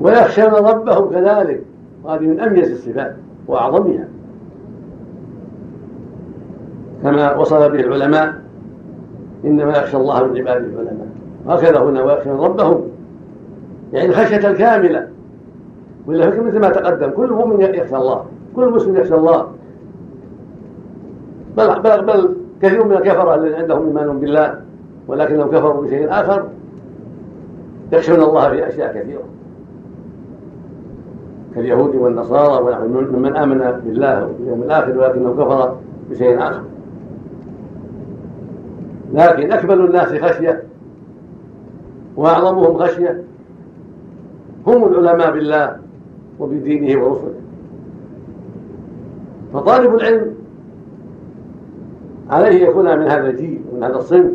ويخشون 0.01 0.65
ربهم 0.65 1.09
كذلك. 1.09 1.63
وهذه 2.03 2.21
من 2.21 2.39
أميز 2.39 2.71
الصفات 2.71 3.15
وأعظمها. 3.47 4.07
كما 7.03 7.35
وصف 7.35 7.57
به 7.57 7.79
العلماء 7.79 8.33
إنما 9.45 9.71
يخشى 9.71 9.97
الله 9.97 10.23
من 10.23 10.37
عباده 10.37 10.65
العلماء. 10.65 11.07
هكذا 11.47 11.79
هنا 11.79 12.03
ويخشون 12.03 12.39
ربهم. 12.39 12.81
يعني 13.93 14.09
الخشية 14.09 14.49
الكاملة. 14.49 15.07
ولا 16.07 16.27
مثل 16.27 16.59
ما 16.59 16.69
تقدم 16.69 17.09
كل 17.09 17.33
مؤمن 17.33 17.61
يخشى 17.61 17.95
الله. 17.95 18.25
كل 18.55 18.69
مسلم 18.69 18.97
يخشى 18.97 19.15
الله. 19.15 19.47
بل 21.59 21.81
بل, 21.81 22.05
بل 22.05 22.35
كثير 22.61 22.85
من 22.85 22.93
الكفره 22.93 23.35
الذين 23.35 23.53
عندهم 23.53 23.87
إيمان 23.87 24.19
بالله 24.19 24.61
ولكنهم 25.07 25.47
كفروا 25.51 25.83
بشيء 25.83 26.07
آخر 26.09 26.45
يخشون 27.91 28.21
الله 28.21 28.49
في 28.49 28.67
أشياء 28.67 29.01
كثيرة. 29.01 29.23
كاليهود 31.55 31.95
والنصارى 31.95 32.63
ومن 32.83 33.35
آمن 33.35 33.81
بالله 33.85 34.25
واليوم 34.25 34.63
الآخر 34.63 34.97
ولكنه 34.97 35.33
كفر 35.33 35.75
بشيء 36.09 36.39
آخر. 36.39 36.63
لكن 39.13 39.51
أكمل 39.51 39.85
الناس 39.85 40.07
خشية 40.07 40.63
وأعظمهم 42.15 42.77
خشية 42.77 43.23
هم 44.67 44.83
العلماء 44.83 45.31
بالله 45.31 45.75
وبدينه 46.39 47.03
ورسله. 47.03 47.33
فطالب 49.53 49.95
العلم 49.95 50.38
عليه 52.29 52.67
يكون 52.67 52.99
من 52.99 53.07
هذا 53.07 53.29
الجيل 53.29 53.61
ومن 53.71 53.83
هذا 53.83 53.95
الصنف. 53.95 54.31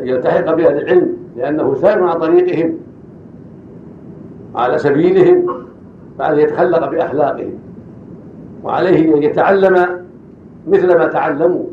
يلتحق 0.00 0.54
بأهل 0.54 0.78
العلم 0.78 1.16
لأنه 1.36 1.74
سائر 1.74 2.04
عن 2.04 2.18
طريقهم 2.18 2.74
على 4.54 4.78
سبيلهم 4.78 5.46
بعد 6.18 6.38
يتخلق 6.38 6.90
بأخلاقهم. 6.90 7.58
وعليه 8.64 9.16
أن 9.16 9.22
يتعلم 9.22 10.04
مثل 10.68 10.98
ما 10.98 11.06
تعلموا. 11.06 11.64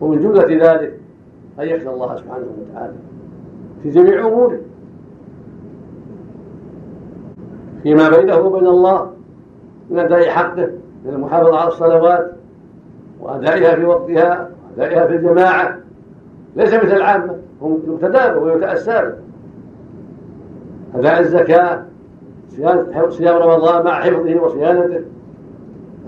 ومن 0.00 0.20
جملة 0.20 0.72
ذلك 0.72 1.00
أن 1.60 1.68
يخشى 1.68 1.88
الله 1.88 2.16
سبحانه 2.16 2.46
وتعالى 2.60 2.92
في 3.82 3.90
جميع 3.90 4.26
أموره. 4.26 4.58
فيما 7.82 8.08
بينه 8.08 8.36
وبين 8.36 8.66
الله 8.66 9.10
من 9.90 9.98
أداء 9.98 10.28
حقه 10.28 10.70
من 11.04 11.14
المحافظة 11.14 11.56
على 11.56 11.68
الصلوات 11.68 12.37
وأدائها 13.20 13.74
في 13.74 13.84
وقتها 13.84 14.48
وأدائها 14.76 15.06
في 15.06 15.16
الجماعة. 15.16 15.78
ليس 16.56 16.74
مثل 16.74 16.96
العامة 16.96 17.34
هم 17.62 17.82
يتدابر 17.88 18.38
ويتأثر 18.38 19.12
أداء 20.94 21.20
الزكاة 21.20 21.82
صيام 23.08 23.36
رمضان 23.36 23.84
مع 23.84 24.00
حفظه 24.00 24.42
وصيانته. 24.42 25.00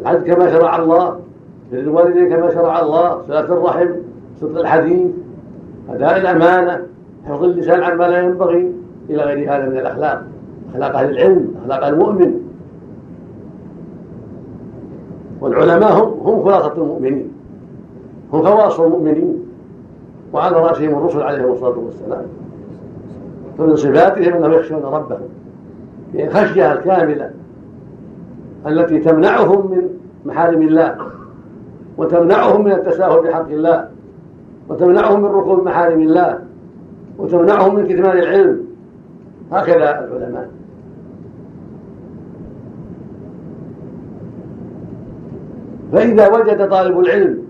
الحج 0.01 0.33
كما 0.33 0.51
شرع 0.51 0.77
الله 0.77 1.21
بر 1.73 1.79
الوالدين 1.79 2.29
كما 2.29 2.51
شرع 2.51 2.81
الله 2.81 3.23
صلاة 3.27 3.41
الرحم 3.41 3.89
صدق 4.41 4.61
الحديث 4.61 5.11
أداء 5.91 6.17
الأمانة 6.17 6.87
حفظ 7.27 7.45
اللسان 7.45 7.83
عما 7.83 8.05
لا 8.05 8.19
ينبغي 8.19 8.73
إلى 9.11 9.23
غير 9.23 9.55
هذا 9.55 9.67
من 9.67 9.79
الأخلاق. 9.79 10.23
أخلاق 10.71 10.97
أهل 10.97 11.11
العلم 11.11 11.55
أخلاق 11.63 11.87
المؤمن. 11.87 12.50
والعلماء 15.41 15.93
هم 15.93 16.29
هم 16.29 16.45
خلاصة 16.45 16.73
المؤمنين. 16.73 17.33
هم 18.33 18.43
خواص 18.43 18.81
المؤمنين. 18.81 19.39
وعلى 20.33 20.57
رأسهم 20.57 20.99
الرسل 20.99 21.23
عليهم 21.23 21.53
الصلاة 21.53 21.79
والسلام. 21.79 22.23
فمن 23.59 23.77
صفاتهم 23.77 24.35
أنهم 24.35 24.53
يخشون 24.53 24.83
ربهم. 24.83 25.29
يعني 26.15 26.31
خشية 26.31 26.73
الكاملة 26.73 27.31
التي 28.67 28.99
تمنعهم 28.99 29.71
من 29.71 29.89
محارم 30.25 30.63
الله. 30.63 30.97
وتمنعهم 31.99 32.65
من 32.65 32.73
التساهل 32.73 33.21
بحق 33.21 33.49
الله. 33.49 33.89
وتمنعهم 34.69 35.23
من 35.23 35.29
ركوب 35.29 35.65
محارم 35.65 36.01
الله. 36.01 36.39
وتمنعهم 37.19 37.75
من 37.75 37.87
كتمان 37.87 38.19
العلم. 38.19 38.65
هكذا 39.53 40.09
العلماء. 40.09 40.49
فإذا 45.93 46.29
وجد 46.29 46.69
طالب 46.69 47.01
العلم 47.01 47.43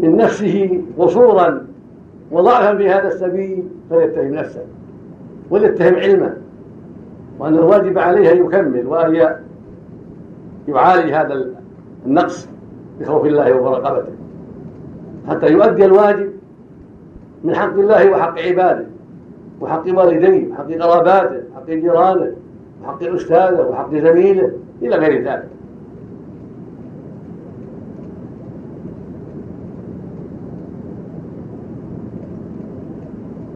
من 0.00 0.16
نفسه 0.16 0.82
قصورا 0.98 1.66
وضعفا 2.30 2.76
في 2.76 2.90
هذا 2.90 3.08
السبيل 3.08 3.64
فليتهم 3.90 4.34
نفسه 4.34 4.62
وليتهم 5.50 5.94
علمه 5.94 6.36
وأن 7.38 7.54
الواجب 7.54 7.98
عليه 7.98 8.32
أن 8.32 8.44
يكمل 8.44 8.86
وأن 8.86 9.14
يعالج 10.68 11.12
هذا 11.12 11.46
النقص 12.06 12.48
بخوف 13.00 13.26
الله 13.26 13.52
ومراقبته. 13.52 14.12
حتى 15.28 15.46
يؤدي 15.46 15.84
الواجب 15.84 16.30
من 17.44 17.54
حق 17.54 17.72
الله 17.72 18.10
وحق 18.10 18.38
عباده 18.38 18.86
وحق 19.60 19.84
والديه 19.86 20.52
وحق 20.52 20.70
قراباته 20.70 21.42
وحق 21.52 21.66
جيرانه 21.66 22.32
وحق 22.82 23.02
أستاذه 23.02 23.66
وحق 23.70 23.94
زميله 23.94 24.52
إلى 24.82 24.96
غير 24.96 25.24
ذلك. 25.24 25.48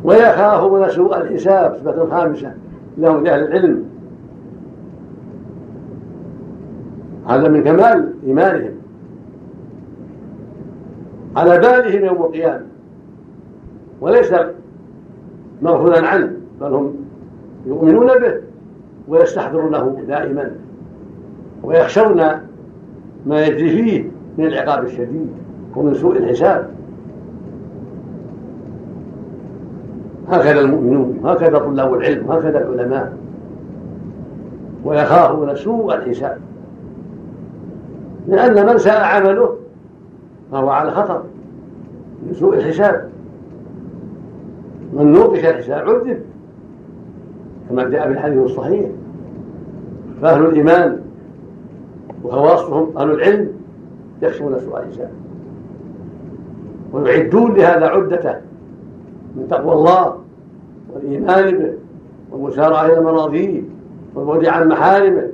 ويخافون 0.05 0.89
سوء 0.89 1.17
الحساب 1.17 1.77
صفة 1.77 2.07
خامسة 2.11 2.55
لهم 2.99 3.25
لأهل 3.25 3.43
العلم. 3.43 3.85
هذا 7.29 7.49
من 7.49 7.65
كمال 7.65 8.13
إيمانهم. 8.27 8.75
على 11.37 11.59
بالهم 11.59 12.05
يوم 12.05 12.23
القيامة. 12.23 12.67
وليس 14.01 14.35
مغفولا 15.63 16.07
عنه 16.07 16.33
بل 16.61 16.73
هم 16.73 16.95
يؤمنون 17.67 18.07
به 18.07 18.35
ويستحضرونه 19.09 19.97
دائما. 20.09 20.51
ويخشون 21.63 22.17
ما 23.27 23.47
يجري 23.47 23.69
فيه 23.71 24.05
من 24.39 24.47
العقاب 24.47 24.85
الشديد 24.85 25.29
ومن 25.77 25.95
سوء 25.95 26.17
الحساب. 26.17 26.74
هكذا 30.37 30.61
المؤمنون 30.61 31.21
هكذا 31.25 31.59
طلاب 31.59 31.95
العلم 31.95 32.33
هكذا 32.33 32.69
العلماء. 32.69 33.13
ويخافون 34.85 35.57
سوء 35.57 35.95
الحساب. 35.95 36.39
لأن 38.29 38.67
من 38.67 38.79
ساء 38.79 39.05
عمله 39.05 39.57
فهو 40.53 40.69
على 40.69 40.91
خطر 40.91 41.23
من 42.27 42.35
سوء 42.35 42.55
الحساب. 42.55 43.09
من 44.93 45.13
نوقش 45.13 45.45
الحساب 45.45 45.89
عذب 45.89 46.19
كما 47.69 47.85
جاء 47.89 48.07
في 48.07 48.13
الحديث 48.13 48.39
الصحيح. 48.39 48.91
فأهل 50.23 50.47
الإيمان 50.47 51.01
وخواصهم 52.25 52.99
أهل 52.99 53.11
العلم 53.11 53.49
يخشون 54.23 54.61
سوء 54.61 54.81
الحساب. 54.81 55.11
ويعدون 56.93 57.55
لهذا 57.55 57.87
عدته 57.87 58.35
من 59.37 59.49
تقوى 59.51 59.73
الله. 59.73 60.24
والإيمان 61.05 61.59
به 61.59 61.73
والمسارعة 62.31 62.87
إلى 62.87 63.01
مناظيره 63.01 63.63
والبعد 64.15 64.47
عن 64.47 64.69
محارمه 64.69 65.29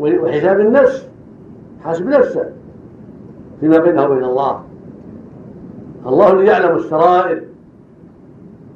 وحساب 0.00 0.60
النفس 0.60 1.08
حسب 1.84 2.08
نفسه 2.08 2.44
فيما 3.60 3.78
بينه 3.78 4.04
وبين 4.04 4.24
الله. 4.24 4.60
الله 6.06 6.32
الذي 6.32 6.46
يعلم 6.46 6.76
السرائر 6.76 7.42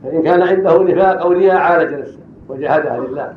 فإن 0.02 0.22
كان 0.22 0.42
عنده 0.42 0.82
نفاق 0.82 1.20
أو 1.20 1.32
رياء 1.32 1.56
عالج 1.56 1.94
نفسه 1.94 2.18
وجهدها 2.48 3.00
لله 3.00 3.32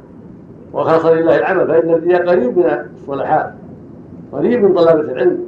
وخلص 0.74 1.06
لله 1.06 1.38
العمل 1.38 1.68
فإن 1.68 1.90
الرياء 1.90 2.30
قريب 2.30 2.58
من 2.58 2.86
الصلحاء 2.96 3.58
قريب 4.32 4.64
من 4.64 4.74
طلبة 4.74 5.12
العلم. 5.12 5.40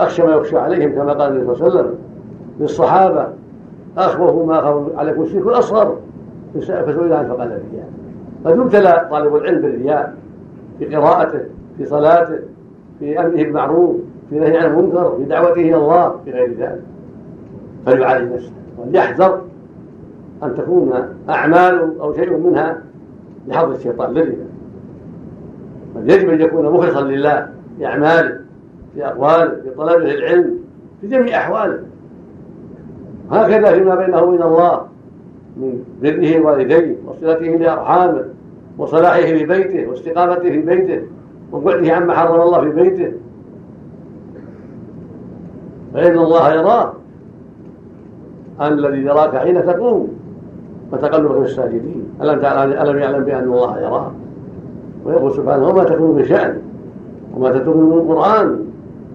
أخشى 0.00 0.22
ما 0.22 0.32
يخشى 0.32 0.58
عليهم 0.58 0.92
كما 0.92 1.12
قال 1.12 1.32
النبي 1.32 1.54
صلى 1.54 1.66
الله 1.66 1.78
عليه 1.78 1.80
وسلم 1.80 1.98
للصحابة 2.60 3.28
أخوف 3.98 4.48
ما 4.48 4.58
أخاف 4.58 4.98
عليكم 4.98 5.22
الشرك 5.22 5.46
الأصغر. 5.46 5.96
فسئل 6.60 7.12
عنه 7.12 7.28
فقال 7.28 7.52
الرياء. 7.52 7.88
قد 8.44 8.56
يبتلى 8.56 9.08
طالب 9.10 9.36
العلم 9.36 9.60
بالرياء 9.60 10.14
في 10.78 10.96
قراءته 10.96 11.40
في 11.78 11.84
صلاته 11.84 12.38
في 12.98 13.20
أمره 13.20 13.30
بالمعروف 13.30 13.96
في 14.30 14.38
نهي 14.38 14.58
عن 14.58 14.66
المنكر 14.66 15.16
في 15.16 15.24
دعوته 15.24 15.60
إلى 15.60 15.76
الله 15.76 16.16
في 16.24 16.30
غير 16.30 16.50
ذلك. 16.58 16.82
فليعالج 17.86 18.32
نفسه 18.32 18.52
وليحذر 18.78 19.40
أن 20.42 20.54
تكون 20.54 20.92
أعمال 21.28 22.00
أو 22.00 22.12
شيء 22.12 22.36
منها 22.36 22.78
لحظ 23.48 23.70
الشيطان 23.70 24.10
للرياء. 24.10 24.46
بل 25.96 26.10
يجب 26.10 26.28
أن 26.28 26.40
يكون 26.40 26.70
مخلصا 26.70 27.02
لله 27.02 27.48
في 27.78 27.86
أعماله 27.86 28.40
في 28.94 29.06
أقواله 29.06 29.54
في 29.62 29.70
طلبه 29.70 30.14
العلم 30.14 30.54
في 31.00 31.06
جميع 31.06 31.38
أحواله. 31.38 31.80
هكذا 33.30 33.72
فيما 33.72 33.94
بينه 33.94 34.22
وبين 34.22 34.42
الله 34.42 34.86
من 35.56 35.84
بره 36.02 36.40
والديه 36.40 36.96
وصلته 37.06 37.46
لأرحامه 37.46 38.24
وصلاحه 38.78 39.20
في 39.20 39.44
بيته 39.44 39.86
واستقامته 39.88 40.50
في 40.50 40.60
بيته 40.60 41.02
وبعده 41.52 41.92
عما 41.92 42.14
حرم 42.14 42.40
الله 42.40 42.60
في 42.60 42.70
بيته. 42.70 43.12
فإن 45.94 46.18
الله 46.18 46.54
يراه 46.54 46.92
الذي 48.62 48.98
يراك 48.98 49.36
حين 49.36 49.66
تقوم 49.66 50.08
وتقلبك 50.92 51.32
في 51.32 51.44
الساجدين. 51.44 52.04
ألم 52.22 52.44
ألم 52.44 52.98
يعلم 52.98 53.24
بأن 53.24 53.44
الله 53.44 53.80
يراه 53.80 54.12
ويقول 55.04 55.32
سبحانه 55.32 55.68
وما 55.68 55.84
تكون 55.84 56.16
بشأن 56.16 56.58
وما 57.36 57.58
تتم 57.58 57.78
من 57.78 57.92
القرآن 57.92 58.64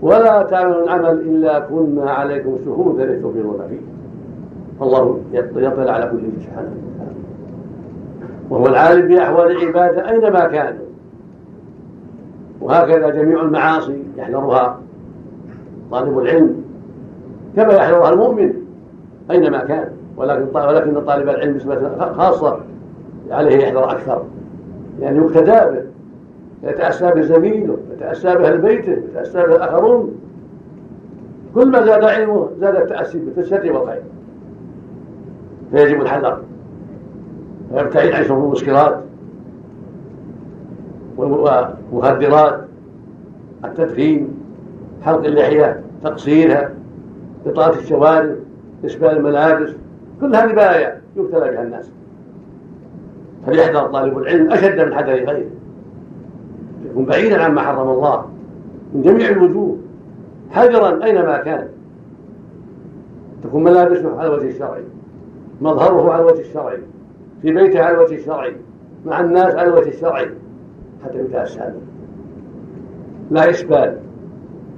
ولا 0.02 0.43
تعملون 0.43 0.89
عمل 0.89 1.10
إلا 1.10 1.60
كنا 1.60 2.12
عليكم 2.12 2.58
شهودا 2.65 3.06
لتخبرون 3.06 3.62
فيه. 3.69 3.99
فالله 4.80 5.20
يطلع 5.34 5.92
على 5.92 6.06
كل 6.06 6.20
شيء. 6.20 6.32
سبحانه 6.39 6.72
وهو 8.50 8.68
العالم 8.68 9.08
بأحوال 9.08 9.52
العبادة 9.52 10.10
أينما 10.10 10.48
كانوا 10.48 10.86
وهكذا 12.62 13.10
جميع 13.10 13.42
المعاصي 13.42 14.04
يحذرها 14.18 14.80
طالب 15.92 16.20
العلم 16.20 16.63
كما 17.56 17.74
يحذرها 17.74 18.10
المؤمن 18.10 18.54
أينما 19.32 19.58
كان. 19.58 19.89
ولكن 20.18 20.46
ولكن 20.54 21.02
طالب 21.02 21.30
العلم 21.30 21.56
نسبة 21.56 22.13
خاصة 22.18 22.60
عليه 23.32 23.58
يحذر 23.58 23.92
أكثر. 23.92 24.24
لأنه 25.00 25.18
يعني 25.18 25.18
يقتدى 25.18 25.76
به 25.76 25.84
يتأسى 26.70 27.12
بزميله 27.12 27.78
يتأسى 27.94 28.36
بأهل 28.36 28.58
بيته 28.58 28.92
يتأسى 28.92 29.38
به 29.38 29.56
الآخرون 29.56 30.15
كل 31.56 31.68
ما 31.68 31.86
زاد 31.86 32.04
علمه 32.04 32.50
زاد 32.60 32.76
التأسي 32.76 33.20
بالشر 33.36 33.72
والخير. 33.74 34.02
فيجب 35.71 36.01
الحذر. 36.01 36.41
ويبتعد 37.71 38.12
عن 38.12 38.23
شرب 38.23 38.43
المسكرات 38.43 38.99
والمخدرات 41.17 42.62
التدخين 43.65 44.27
حلق 45.01 45.25
اللحية 45.25 45.82
تقصيرها 46.03 46.73
إطالة 47.45 47.79
الشوارب 47.79 48.36
إسبال 48.86 49.10
الملابس 49.10 49.69
كل 50.21 50.36
هذه 50.36 50.51
بلايا 50.51 51.01
يبتلى 51.15 51.39
بها 51.51 51.63
الناس. 51.63 51.89
فليحذر 53.45 53.88
طالب 53.88 54.17
العلم 54.17 54.51
أشد 54.51 54.79
من 54.79 54.95
حذر 54.95 55.13
غيره. 55.13 55.49
يكون 56.86 57.05
بعيدا 57.05 57.43
عما 57.43 57.62
حرم 57.62 57.89
الله 57.89 58.25
من 58.93 59.01
جميع 59.01 59.29
الوجوه 59.29 59.77
حذرا 60.51 61.03
أينما 61.03 61.38
كان. 61.38 61.67
تكون 63.43 63.63
ملابسه 63.63 64.19
على 64.19 64.27
الوجه 64.27 64.49
الشرعي 64.49 64.84
مظهره 65.62 66.13
على 66.13 66.22
الوجه 66.22 66.41
الشرعي 66.41 66.80
في 67.41 67.52
بيته 67.52 67.84
على 67.84 67.95
الوجه 67.95 68.15
الشرعي 68.15 68.56
مع 69.06 69.19
الناس 69.19 69.56
على 69.56 69.67
الوجه 69.67 69.89
الشرعي 69.89 70.30
حتى 71.06 71.19
يتأسى 71.19 71.74
لا 73.32 73.50
إسبال 73.50 73.98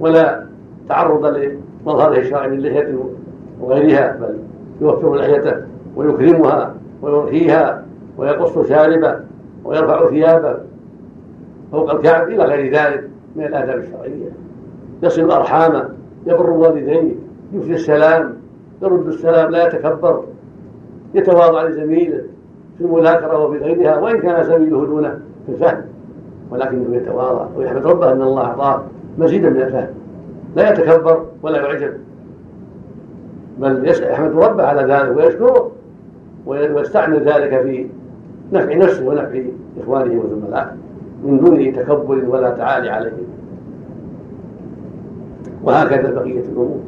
ولا 0.00 0.46
تعرض 0.88 1.26
لمظهره 1.26 2.18
الشرعي 2.18 2.48
من 2.48 2.60
لحية 2.60 2.98
وغيرها 3.60 4.16
بل 4.20 4.36
يوفر 4.80 5.14
لحيته 5.14 5.56
ويكرمها 5.96 6.74
ويرخيها 7.02 7.84
ويقص 8.18 8.68
شاربه 8.68 9.16
ويرفع 9.64 10.10
ثيابه 10.10 10.58
فوق 11.72 11.90
الكعب 11.90 12.28
إلى 12.28 12.44
غير 12.44 12.74
ذلك 12.74 13.08
من 13.36 13.44
الآداب 13.44 13.78
الشرعية. 13.78 14.30
يصل 15.02 15.30
أرحامه 15.30 15.88
يبر 16.26 16.50
والديه 16.50 17.14
يفشي 17.52 17.72
السلام 17.72 18.36
يرد 18.82 19.06
السلام 19.06 19.50
لا 19.50 19.66
يتكبر. 19.66 20.24
يتواضع 21.14 21.62
لزميله 21.62 22.22
في 22.78 22.84
المذاكرة 22.84 23.44
وفي 23.44 23.58
غيرها 23.58 23.98
وإن 23.98 24.20
كان 24.20 24.44
زميله 24.44 24.86
دونه 24.86 25.18
في 25.46 25.52
الفهم 25.52 25.84
ولكنه 26.50 26.96
يتواضع 26.96 27.46
ويحمد 27.56 27.86
ربه 27.86 28.12
أن 28.12 28.22
الله 28.22 28.42
أعطاه 28.42 28.82
مزيدا 29.18 29.50
من 29.50 29.60
الفهم. 29.60 29.88
لا 30.56 30.72
يتكبر 30.72 31.24
ولا 31.42 31.58
يعجب. 31.58 31.92
بل 33.58 33.88
يحمد 33.88 34.32
ربه 34.32 34.62
على 34.62 34.94
ذلك 34.94 35.16
ويشكره 35.16 35.70
ويستعمل 36.46 37.22
ذلك 37.22 37.62
في 37.62 37.86
نفع 38.52 38.74
نفسه 38.74 39.08
ونفع 39.08 39.40
إخوانه 39.82 40.20
وزملائه. 40.20 40.76
من 41.24 41.40
دون 41.40 41.72
تكبر 41.72 42.24
ولا 42.28 42.50
تعالي 42.50 42.90
عليهم 42.90 43.26
وهكذا 45.64 46.10
بقية 46.10 46.40
الأمور. 46.40 46.80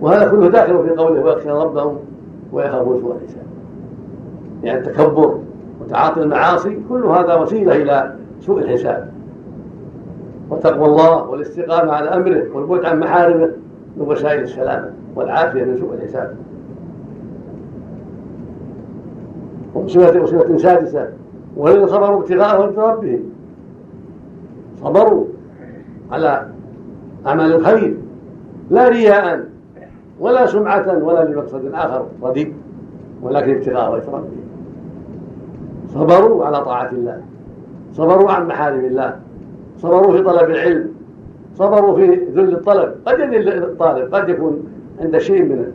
وهذا 0.00 0.30
كله 0.30 0.48
داخل 0.48 0.88
في 0.88 0.90
قوله 0.90 1.20
ويخشى 1.20 1.50
ربهم 1.50 1.96
ويخافون 2.52 3.00
سوء 3.00 3.16
الحساب. 3.16 3.51
يعني 4.62 4.78
التكبر 4.78 5.38
وتعاطي 5.80 6.22
المعاصي 6.22 6.78
كل 6.88 7.04
هذا 7.04 7.34
وسيلة 7.34 7.76
إلى 7.76 8.14
سوء 8.40 8.58
الحساب. 8.58 9.10
وتقوى 10.50 10.86
الله 10.86 11.22
والاستقامة 11.22 11.92
على 11.92 12.08
أمره 12.08 12.44
والبعد 12.54 12.84
عن 12.84 13.00
محارمه 13.00 13.50
من 13.96 14.06
وسائل 14.08 14.42
السلامة 14.42 14.90
والعافية 15.16 15.64
من 15.64 15.76
سوء 15.76 15.94
الحساب. 15.94 16.36
وصفة 19.74 20.20
وصفة 20.20 20.56
سادسة 20.56 21.08
والذين 21.56 21.86
صبروا 21.86 22.20
ابتغاء 22.20 22.68
وجه 22.68 22.80
ربهم. 22.80 23.20
صبروا 24.82 25.24
على 26.10 26.46
أعمال 27.26 27.54
الخير 27.54 27.96
لا 28.70 28.88
رياء 28.88 29.44
ولا 30.20 30.46
سمعة 30.46 31.04
ولا 31.04 31.24
لمقصد 31.24 31.70
آخر 31.74 32.06
رديء 32.22 32.54
ولكن 33.22 33.54
ابتغاء 33.54 33.92
وجه 33.92 34.06
ربهم. 34.06 34.51
صبروا 35.94 36.44
على 36.44 36.64
طاعة 36.64 36.90
الله. 36.90 37.20
صبروا 37.92 38.30
عن 38.30 38.46
محارم 38.46 38.84
الله. 38.84 39.16
صبروا 39.78 40.16
في 40.16 40.22
طلب 40.22 40.50
العلم. 40.50 40.88
صبروا 41.58 41.96
في 41.96 42.20
ذل 42.34 42.54
الطلب. 42.54 42.94
قد 43.06 43.20
يذل 43.20 43.48
الطالب 43.48 44.14
قد 44.14 44.28
يكون 44.28 44.64
عند 45.00 45.18
شيء 45.18 45.42
من 45.42 45.72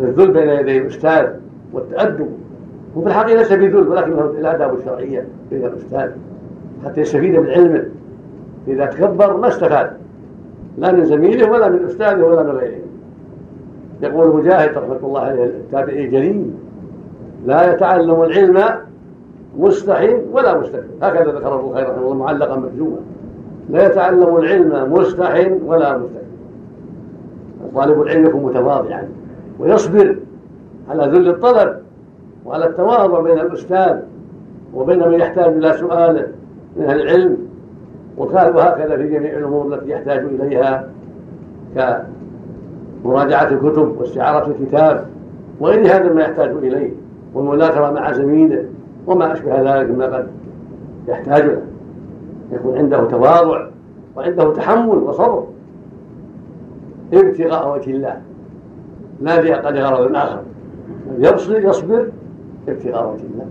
الذل 0.00 0.30
بين 0.30 0.48
يدي 0.48 0.78
الأستاذ 0.78 1.26
والتأدب. 1.72 2.28
وفي 2.96 3.08
الحقيقة 3.08 3.38
ليس 3.38 3.52
بذل 3.52 3.88
ولكنه 3.88 4.20
الآداب 4.20 4.78
الشرعية 4.78 5.26
بين 5.50 5.64
الأستاذ. 5.64 6.10
حتى 6.84 7.00
يستفيد 7.00 7.36
من 7.36 7.50
علمه. 7.50 7.84
إذا 8.68 8.86
تكبر 8.86 9.36
ما 9.36 9.48
استفاد. 9.48 9.90
لا 10.78 10.92
من 10.92 11.04
زميله 11.04 11.50
ولا 11.50 11.68
من 11.68 11.84
أستاذه 11.84 12.22
ولا 12.22 12.42
من 12.42 12.50
غيره. 12.50 12.80
يقول 14.02 14.36
مجاهد 14.36 14.78
رحمة 14.78 14.98
الله 15.02 15.20
عليه 15.20 15.44
التابعي 15.44 16.04
الجليل 16.04 16.50
لا 17.46 17.72
يتعلم 17.72 18.22
العلم 18.22 18.64
مستحي 19.58 20.16
ولا 20.32 20.58
مستكبر 20.58 20.84
هكذا 21.02 21.32
ذكر 21.32 21.60
البخاري 21.60 21.86
رحمه 21.86 22.02
الله 22.02 22.14
معلقا 22.14 22.56
مكذوبا 22.56 22.96
لا 23.70 23.86
يتعلم 23.86 24.36
العلم 24.36 24.92
مستحي 24.92 25.52
ولا 25.66 25.98
مستكبر 25.98 26.26
طالب 27.74 28.02
العلم 28.02 28.26
يكون 28.26 28.42
متواضعا 28.42 29.08
ويصبر 29.58 30.16
على 30.90 31.06
ذل 31.06 31.28
الطلب 31.28 31.76
وعلى 32.46 32.66
التواضع 32.66 33.20
بين 33.20 33.38
الأستاذ 33.38 33.96
وبين 34.74 35.08
من 35.08 35.20
يحتاج 35.20 35.52
إلى 35.52 35.72
سؤاله 35.72 36.26
من 36.76 36.84
أهل 36.84 37.00
العلم. 37.00 37.36
وهكذا 38.18 38.96
في 38.96 39.08
جميع 39.08 39.38
الأمور 39.38 39.74
التي 39.74 39.90
يحتاج 39.90 40.18
إليها 40.18 40.88
كمراجعة 43.04 43.48
الكتب 43.48 43.96
واستعارة 44.00 44.46
الكتاب 44.46 45.06
وغير 45.60 45.86
هذا 45.86 46.12
ما 46.12 46.22
يحتاج 46.22 46.50
إليه. 46.50 46.90
والمذاكرة 47.34 47.90
مع 47.90 48.12
زميله 48.12 48.64
وما 49.06 49.32
أشبه 49.32 49.60
ذلك 49.60 49.90
مما 49.90 50.16
قد 50.16 50.28
يحتاج 51.08 51.44
له 51.44 51.62
يكون 52.52 52.78
عنده 52.78 53.04
تواضع 53.04 53.66
وعنده 54.16 54.52
تحمل 54.52 54.98
وصبر. 54.98 55.44
ابتغاء 57.12 57.74
وجه 57.74 57.90
الله. 57.90 58.22
لا 59.20 59.40
لأقل 59.40 59.78
غرض 59.78 60.16
آخر. 60.16 60.42
يصبر 61.18 61.64
يصبر 61.64 62.08
ابتغاء 62.68 63.12
وجه 63.12 63.22
الله. 63.34 63.46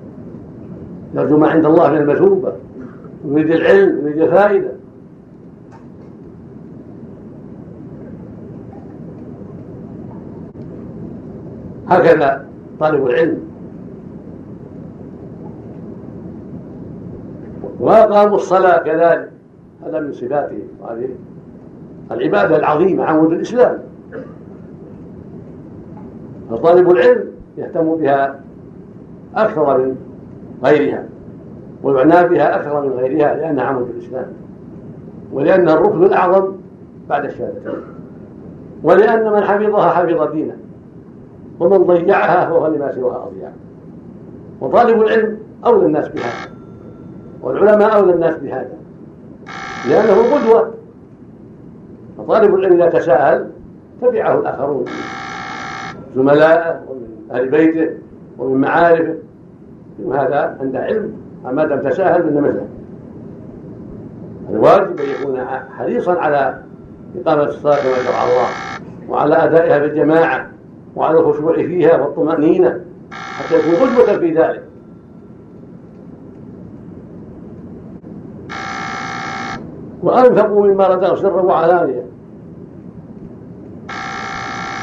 يرجو 1.14 1.38
ما 1.38 1.48
عند 1.48 1.66
الله 1.66 1.92
من 1.92 1.98
المثوبة. 1.98 2.54
يريد 3.26 3.52
العلم 3.52 4.08
يريد 4.08 4.22
الفائدة. 4.22 4.72
هكذا 11.88 12.46
طالب 12.80 13.06
العلم. 13.08 13.55
وأقاموا 17.86 18.36
الصلاة 18.36 18.78
كذلك. 18.78 19.30
هذا 19.86 20.00
من 20.00 20.14
صفاته. 20.14 20.60
وهذه 20.82 21.10
العبادة 22.12 22.58
العظيمة 22.58 23.04
عمود 23.04 23.32
الإسلام. 23.32 23.80
فطالب 26.50 26.92
العلم 26.92 27.24
يهتم 27.58 27.96
بها 27.96 28.40
أكثر 29.36 29.78
من 29.78 29.96
غيرها 30.64 31.04
ويعنى 31.84 32.28
بها 32.28 32.56
أكثر 32.56 32.82
من 32.82 32.90
غيرها 32.90 33.36
لأنها 33.36 33.64
عمود 33.64 33.90
الإسلام 33.90 34.26
ولأنها 35.34 35.74
الركن 35.74 36.04
الأعظم 36.04 36.52
بعد 37.10 37.26
الشهادتين 37.26 37.74
ولأن 38.84 39.32
من 39.32 39.42
حفظها 39.42 39.90
حفظ 39.90 40.32
دينه 40.32 40.58
ومن 41.60 41.78
ضيعها 41.78 42.46
فهو 42.46 42.68
لما 42.68 42.92
سواها 42.92 43.28
أضيع. 43.28 43.50
وطالب 44.62 45.02
العلم 45.02 45.38
أولى 45.66 45.86
الناس 45.86 46.08
بهذا 46.08 46.55
والعلماء 47.46 47.96
أولى 47.96 48.14
الناس 48.14 48.36
بهذا 48.36 48.78
لأنه 49.90 50.36
قدوة. 50.36 50.74
فطالب 52.18 52.56
العلم 52.56 52.82
إذا 52.82 53.00
تساهل 53.00 53.48
تبعه 54.02 54.40
الآخرون 54.40 54.86
زملائه 56.16 56.82
ومن 56.90 57.08
أهل 57.32 57.50
بيته 57.50 57.90
ومن 58.38 58.62
معارفه. 58.62 59.16
هذا 60.12 60.58
عنده 60.62 60.80
علم 60.80 61.14
ما 61.44 61.66
دام 61.66 61.82
تساهل 61.82 62.24
من 62.26 62.42
مثله 62.42 62.68
الواجب 64.50 65.00
أن 65.00 65.06
يكون 65.10 65.46
حريصا 65.78 66.14
على 66.14 66.62
إقامة 67.16 67.44
الصلاة 67.44 67.76
كما 67.76 68.04
شرع 68.04 68.24
الله 68.24 68.48
وعلى 69.10 69.36
أدائها 69.36 69.80
بالجماعه 69.80 70.50
وعلى 70.96 71.20
الخشوع 71.20 71.56
فيها 71.56 71.98
والطمأنينة 71.98 72.82
حتى 73.12 73.60
يكون 73.60 73.90
قدوة 73.90 74.18
في 74.20 74.34
ذلك. 74.34 74.64
وانفقوا 80.06 80.68
مما 80.68 80.88
رزقوا 80.88 81.16
سرا 81.16 81.42
وعلانية. 81.42 82.06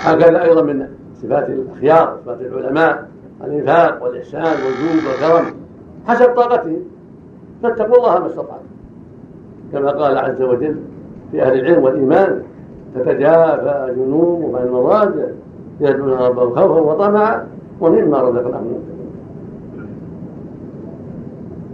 هكذا 0.02 0.42
أيضا 0.42 0.62
من 0.62 0.86
صفات 1.22 1.48
الأخيار 1.48 2.16
صفات 2.24 2.40
العلماء 2.40 3.08
الإنفاق 3.44 4.04
والإحسان 4.04 4.42
والجود 4.42 5.04
والكرم 5.06 5.54
حسب 6.06 6.34
طاقتهم. 6.34 6.80
فاتقوا 7.62 7.96
الله 7.96 8.18
ما 8.18 8.26
استطعتم. 8.26 8.72
كما 9.72 9.90
قال 9.90 10.18
عز 10.18 10.42
وجل 10.42 10.76
في 11.30 11.42
أهل 11.42 11.60
العلم 11.60 11.82
والإيمان 11.82 12.42
تتجافى 12.94 13.94
جنوبهم 13.96 14.56
عن 14.56 14.66
المضاجع 14.66 15.26
يدعون 15.80 16.12
ربهم 16.12 16.54
خوفا 16.54 16.80
وطمعا 16.80 17.46
ومما 17.80 18.22
رزقناهم 18.22 18.66
ينفقون 18.66 19.12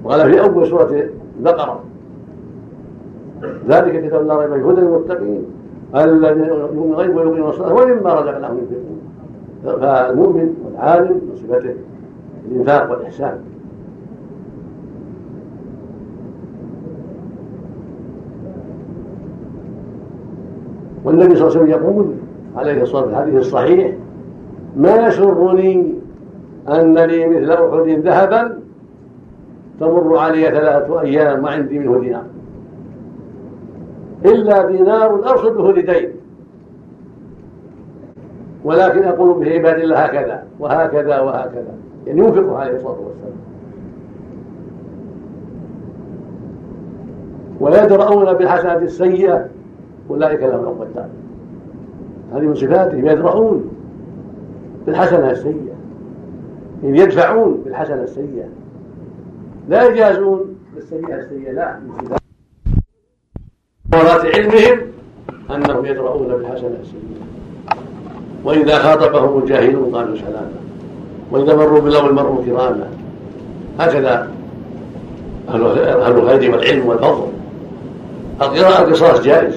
وقال 0.05 0.33
في 0.33 0.41
أول 0.41 0.67
سورة 0.67 1.05
البقرة 1.39 1.81
ذلك 3.69 4.07
كتاب 4.07 4.21
الله 4.21 4.47
ريب 4.47 4.67
هدى 4.67 4.81
للمتقين. 4.81 5.43
الذين 5.97 6.45
يؤمنون 6.45 6.91
الغيب 6.93 7.17
ويقيمون 7.17 7.49
الصلاه 7.51 7.75
ومما 7.75 8.15
رزقناهم 8.15 8.59
ينفقون 8.59 8.99
فالمؤمن 9.65 10.55
والعالم 10.65 11.13
من 11.13 11.37
صفته 11.37 11.75
الإنفاق 12.51 12.91
والإحسان. 12.91 13.39
والنبي 21.05 21.37
صلى 21.37 21.49
الله 21.49 21.59
عليه 21.59 21.61
وسلم 21.61 21.83
يقول 21.83 22.07
عليه 22.57 22.83
الصلاة 22.83 23.03
والسلام 23.03 23.23
الحديث 23.23 23.41
الصحيح 23.41 23.93
ما 24.77 25.07
يسرني 25.07 25.95
أن 26.69 26.99
لي 26.99 27.27
مثل 27.29 27.51
أحد 27.51 27.89
ذهبا 27.89 28.59
تمر 29.81 30.17
علي 30.19 30.43
ثلاثة 30.43 31.01
أيام 31.01 31.45
وعندي 31.45 31.79
منه 31.79 32.01
دينار. 32.01 32.25
إلا 34.25 34.67
دينار 34.67 35.31
ارصده 35.31 35.73
لدين. 35.73 36.11
ولكن 38.65 39.03
أقول 39.03 39.45
به 39.45 39.53
عباد 39.53 39.79
الله 39.79 39.97
هكذا 39.99 40.43
وهكذا 40.61 41.21
وهكذا. 41.21 41.75
يعني 42.07 42.21
ينفق 42.21 42.57
عليه 42.57 42.77
الصلاة 42.77 42.91
والسلام. 42.91 43.39
ويدرؤون 47.61 48.33
بالحسنه 48.33 48.75
السيئة 48.75 49.49
أولئك 50.11 50.43
لهم 50.43 50.67
عقبى 50.67 50.83
الدار. 50.83 51.09
هذه 52.33 52.41
من 52.43 52.55
صفاتهم 52.55 53.07
يدرؤون 53.07 53.71
بالحسنة 54.87 55.31
السيئة. 55.31 55.79
يعني 56.85 56.99
يدفعون 56.99 57.63
بالحسنة 57.65 58.03
السيئة. 58.03 58.49
لا 59.69 59.89
يجازون 59.89 60.57
بالسيئة 60.75 61.15
السيئة 61.15 61.53
لا. 61.53 61.79
من 61.79 62.19
صفات 63.93 64.35
علمهم 64.35 64.81
أنهم 65.51 65.87
يدرؤون 65.87 66.29
بالحسنه 66.29 66.77
السيئه 66.83 67.19
وإذا 68.45 68.79
خاطبهم 68.79 69.43
الجاهلون 69.43 69.95
قالوا 69.95 70.17
سلاما 70.17 70.51
وإذا 71.31 71.57
مروا 71.57 71.81
باللغو 71.81 72.13
مروا 72.13 72.45
كراما. 72.45 72.89
هكذا 73.79 74.29
أهل 75.49 76.19
الخير 76.19 76.51
والعلم 76.53 76.87
والفضل. 76.87 77.27
القراءة 78.43 78.85
القصاص 78.85 79.21
جائز 79.21 79.55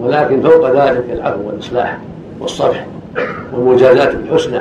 ولكن 0.00 0.40
فوق 0.40 0.70
ذلك 0.70 1.04
العفو 1.12 1.46
والإصلاح 1.46 1.98
والصفح 2.40 2.86
والمجازاة 3.52 4.12
بالحسنى 4.12 4.60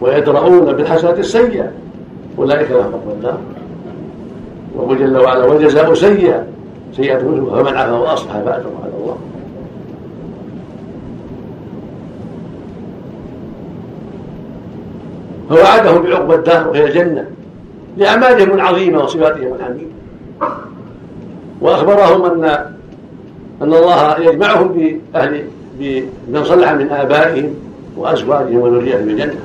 ويدرؤون 0.00 0.72
بالحسنة 0.72 1.12
السيئة. 1.12 1.72
أولئك 2.38 2.70
لهم 2.70 3.00
النار. 3.18 3.38
وهو 4.76 4.94
جل 4.94 5.16
وعلا 5.16 5.44
وجزاء 5.44 5.94
سيئة. 5.94 6.46
سيئة 6.96 7.18
فمن 7.18 7.76
عفا 7.76 7.92
وأصلح 7.92 8.32
فأجره 8.32 8.72
على 8.82 8.92
الله. 9.00 9.16
فوعدهم 15.48 16.02
بعقبى 16.02 16.34
الدار 16.34 16.68
وهي 16.68 16.86
الجنة 16.86 17.24
لأعمالهم 17.96 18.54
العظيمة 18.54 18.98
وصفاتهم 18.98 19.54
الحميدة 19.54 19.90
وأخبرهم 21.60 22.24
أن 22.24 22.44
أن 23.62 23.74
الله 23.74 24.18
يجمعهم 24.18 24.68
بأهل 24.68 25.44
بمن 25.78 26.44
صلح 26.44 26.72
من 26.72 26.90
آبائهم 26.90 27.54
وأزواجهم 27.96 28.56
وذريتهم 28.56 29.06
بالجنة 29.06 29.40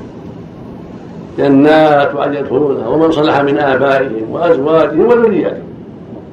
جنات 1.37 2.15
وأن 2.15 2.33
يدخلونها 2.33 2.87
ومن 2.87 3.11
صلح 3.11 3.41
من 3.41 3.57
آبائهم 3.57 4.31
وأزواجهم 4.31 5.05
وذريتهم. 5.05 5.63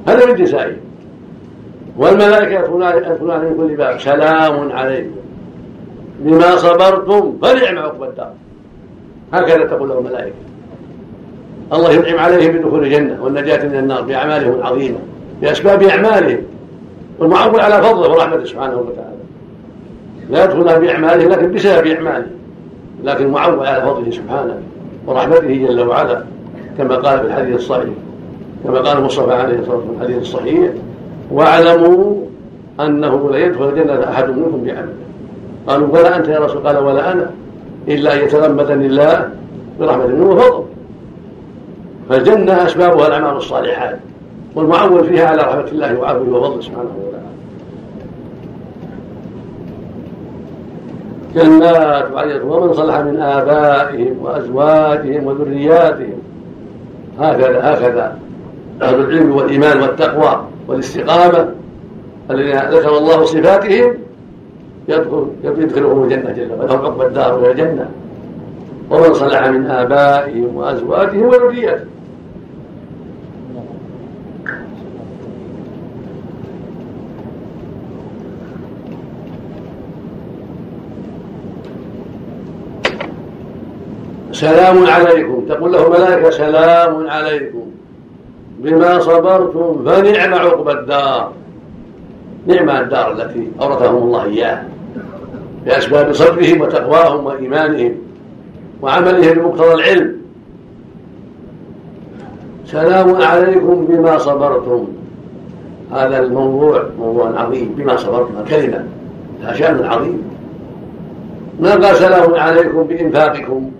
هذا 0.07 0.25
من 0.25 0.35
جزائهم 0.35 0.77
والملائكة 1.97 2.59
يدخلون 2.97 3.39
من 3.39 3.57
كل 3.57 3.75
باب. 3.75 3.99
سلام 3.99 4.71
عليكم. 4.71 5.15
بما 6.19 6.55
صبرتم 6.55 7.37
فنعم 7.41 7.77
عقبى 7.77 8.05
الدار. 8.05 8.33
هكذا 9.33 9.65
تقول 9.65 9.89
له 9.89 9.99
الملائكة. 9.99 10.35
الله 11.73 11.91
ينعم 11.91 12.19
عليهم 12.19 12.51
بدخول 12.51 12.83
الجنة 12.83 13.23
والنجاة 13.23 13.67
من 13.67 13.75
النار 13.75 14.01
بأعمالهم 14.01 14.53
العظيمة 14.53 14.97
بأسباب 15.41 15.83
أعمالهم 15.83 16.41
والمعول 17.19 17.59
على 17.59 17.81
فضله 17.81 18.09
ورحمته 18.09 18.43
سبحانه 18.43 18.77
وتعالى. 18.77 19.21
لا 20.29 20.43
يدخلها 20.43 20.77
بأعمالهم 20.77 21.29
لكن 21.29 21.51
بسبب 21.51 21.87
أعمالهم 21.87 22.31
لكن 23.03 23.27
معول 23.27 23.67
على 23.67 23.81
فضله 23.81 24.11
سبحانه 24.11 24.57
ورحمته 25.07 25.47
جل 25.47 25.87
وعلا 25.87 26.23
كما 26.77 26.95
قال 26.95 27.19
في 27.19 27.25
الحديث 27.25 27.55
الصحيح 27.55 27.89
كما 28.63 28.79
قال 28.79 28.97
المصطفى 28.97 29.33
عليه 29.33 29.59
الصلاة 29.59 29.75
والسلام 29.75 29.97
في 29.97 30.05
الحديث 30.05 30.21
الصحيح 30.21 30.71
واعلموا 31.31 32.15
أنه 32.79 33.31
لا 33.31 33.37
يدخل 33.37 33.69
الجنة 33.69 34.09
أحد 34.09 34.29
منكم 34.29 34.63
بعمله 34.63 34.93
قالوا 35.67 35.87
ولا 35.87 36.17
أنت 36.17 36.27
يا 36.27 36.39
رسول 36.39 36.67
قال 36.67 36.77
ولا 36.77 37.11
أنا 37.11 37.29
إلا 37.87 38.13
أن 38.13 38.19
يتغمدني 38.19 38.85
الله 38.85 39.29
برحمة 39.79 40.07
منه 40.07 40.25
وفضل. 40.25 40.63
فالجنة 42.09 42.65
أسبابها 42.65 43.07
الأعمال 43.07 43.37
الصالحات 43.37 43.99
والمعول 44.55 45.03
فيها 45.03 45.27
على 45.27 45.41
رحمة 45.41 45.67
الله 45.71 45.99
وعفوه 45.99 46.37
وفضله 46.37 46.61
سبحانه 46.61 46.89
وتعالى. 46.97 47.21
جنات 51.35 52.11
وعدة 52.11 52.43
ومن 52.43 52.73
صلح 52.73 52.99
من 52.99 53.21
آبائهم 53.21 54.15
وأزواجهم 54.21 55.27
وذرياتهم. 55.27 56.21
هكذا 57.19 57.73
هكذا. 57.73 58.17
أهل 58.81 58.95
العلم 58.99 59.35
والإيمان 59.35 59.81
والتقوى. 59.81 60.50
والاستقامة 60.71 61.49
الذين 62.31 62.55
ذكر 62.55 62.97
الله 62.97 63.25
صفاتهم 63.25 63.93
يدخل 64.87 65.27
يدخلهم 65.43 66.03
الجنة 66.03 66.31
جل 66.31 66.51
وعلا. 66.51 66.73
لهم 66.73 66.85
عقبى 66.85 67.05
الدار 67.05 67.39
وهي 67.39 67.51
الجنة. 67.51 67.89
ومن 68.89 69.13
صلح 69.13 69.47
من 69.47 69.65
آبائهم 69.65 70.55
وأزواجهم 70.55 71.23
وذريتهم. 71.23 71.79
سلام 84.31 84.85
عليكم. 84.85 85.45
تقول 85.49 85.73
له 85.73 85.89
ملائكة 85.89 86.29
سلام 86.29 87.07
عليكم. 87.07 87.71
بما 88.61 88.99
صبرتم 88.99 89.83
فنعم 89.85 90.33
عقبى 90.33 90.71
الدار. 90.71 91.31
نعم 92.47 92.69
الدار 92.69 93.11
التي 93.11 93.51
أورثهم 93.61 94.03
الله 94.03 94.23
إياها. 94.25 94.65
بأسباب 95.65 96.13
صبرهم 96.13 96.61
وتقواهم 96.61 97.25
وإيمانهم 97.25 97.95
وعملهم 98.81 99.33
بمقتضى 99.33 99.73
العلم. 99.73 100.15
سلام 102.65 103.15
عليكم 103.15 103.85
بما 103.85 104.17
صبرتم. 104.17 104.87
هذا 105.91 106.19
الموضوع 106.19 106.83
موضوع 106.99 107.39
عظيم 107.39 107.75
بما 107.77 107.97
صبرتم 107.97 108.33
الكلمة 108.39 108.85
لها 109.41 109.53
شأن 109.53 109.85
عظيم 109.85 110.21
ما 111.59 111.71
قال 111.71 111.95
سلام 111.95 112.33
عليكم 112.33 112.83
بإنفاقكم 112.83 113.71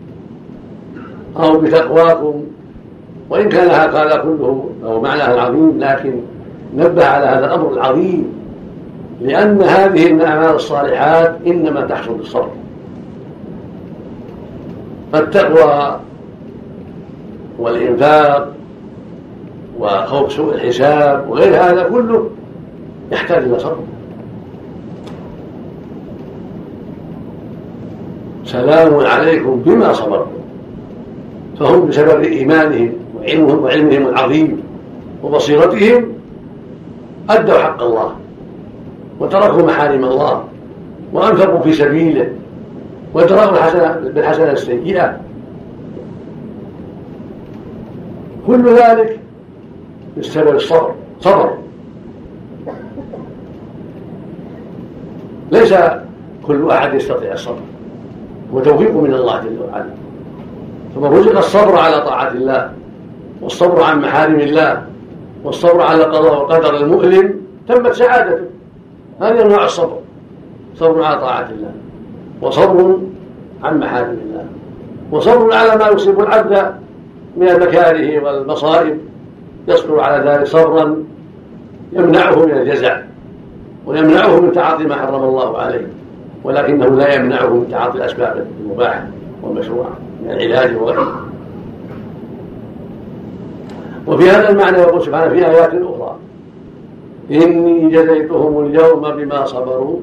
أو 1.39 1.59
بتقواكم. 1.59 2.43
وإن 3.31 3.49
كان 3.49 3.69
هذا 3.69 4.17
كله 4.23 4.69
له 4.83 5.01
معناه 5.01 5.33
العظيم 5.33 5.77
لكن 5.79 6.13
نبه 6.77 7.05
على 7.05 7.25
هذا 7.25 7.45
الأمر 7.45 7.73
العظيم. 7.73 8.33
لأن 9.21 9.61
هذه 9.61 10.07
الأعمال 10.07 10.55
الصالحات 10.55 11.35
إنما 11.47 11.81
تحصل 11.81 12.13
بالصبر. 12.13 12.49
فالتقوى 15.13 15.99
والإنفاق 17.59 18.51
وخوف 19.79 20.31
سوء 20.33 20.53
الحساب 20.55 21.29
وغير 21.29 21.55
هذا 21.55 21.83
كله 21.83 22.29
يحتاج 23.11 23.43
إلى 23.43 23.59
صبر. 23.59 23.77
سلام 28.45 28.95
عليكم 28.95 29.61
بما 29.65 29.93
صبرتم. 29.93 30.41
فهم 31.59 31.87
بسبب 31.87 32.23
إيمانهم. 32.23 32.91
وعلمهم 33.21 33.63
وعلمهم 33.63 34.07
العظيم 34.07 34.63
وبصيرتهم 35.23 36.05
أدوا 37.29 37.57
حق 37.57 37.83
الله 37.83 38.15
وتركوا 39.19 39.67
محارم 39.67 40.03
الله 40.05 40.43
وأنفقوا 41.13 41.59
في 41.59 41.73
سبيله 41.73 42.29
وتركوا 43.13 43.57
الحسنة 43.57 44.09
بالحسنة 44.09 44.51
السيئة. 44.51 45.17
كل 48.47 48.75
ذلك 48.75 49.19
بسبب 50.17 50.55
الصبر 50.55 50.91
صبر. 51.19 51.57
ليس 55.51 55.73
كل 56.47 56.71
أحد 56.71 56.93
يستطيع 56.93 57.33
الصبر. 57.33 57.61
وتوفيق 58.53 58.95
من 58.95 59.13
الله 59.13 59.39
جل 59.39 59.57
وعلا. 59.69 59.85
فمن 60.95 61.17
رزق 61.17 61.37
الصبر 61.37 61.79
على 61.79 62.01
طاعة 62.01 62.27
الله. 62.27 62.80
والصبر 63.41 63.83
عن 63.83 64.01
محارم 64.01 64.39
الله 64.39 64.83
والصبر 65.43 65.81
على 65.81 66.05
القضاء 66.05 66.39
والقدر 66.39 66.77
المؤلم 66.77 67.41
تمت 67.67 67.91
سعادته 67.91 68.45
هذه 69.21 69.41
أنواع 69.41 69.65
الصبر. 69.65 69.97
صبر 70.75 71.03
على 71.03 71.21
طاعة 71.21 71.49
الله 71.49 71.71
وصبر 72.41 72.99
عن 73.63 73.79
محارم 73.79 74.17
الله 74.25 74.45
وصبر 75.11 75.53
على 75.53 75.75
ما 75.75 75.87
يصيب 75.87 76.19
العبد 76.19 76.75
من 77.37 77.49
المكاره 77.49 78.23
والمصائب. 78.23 78.97
يصبر 79.67 79.99
على 79.99 80.31
ذلك 80.31 80.47
صبرا 80.47 81.03
يمنعه 81.93 82.45
من 82.45 82.51
الجزع 82.51 83.01
ويمنعه 83.85 84.39
من 84.39 84.51
تعاطي 84.51 84.83
ما 84.83 84.95
حرم 84.95 85.23
الله 85.23 85.57
عليه 85.57 85.87
ولكنه 86.43 86.85
لا 86.85 87.15
يمنعه 87.15 87.49
من 87.49 87.67
تعاطي 87.71 87.97
الأسباب 87.97 88.47
المباحة 88.61 89.07
والمشروعة 89.43 89.93
من 90.23 90.31
العلاج 90.31 90.75
وغيره 90.75 91.30
وفي 94.11 94.29
هذا 94.29 94.49
المعنى 94.49 94.77
يقول 94.77 95.01
سبحانه 95.01 95.29
في 95.29 95.47
آيات 95.47 95.69
أخرى. 95.69 96.15
إني 97.31 97.89
جزيتهم 97.89 98.65
اليوم 98.65 99.01
بما 99.01 99.45
صبروا 99.45 99.99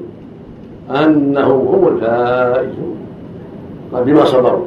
أنهم 0.91 1.67
هم 1.67 1.87
الفائزون. 1.87 2.97
قال 3.93 4.03
بما 4.03 4.25
صبروا. 4.25 4.65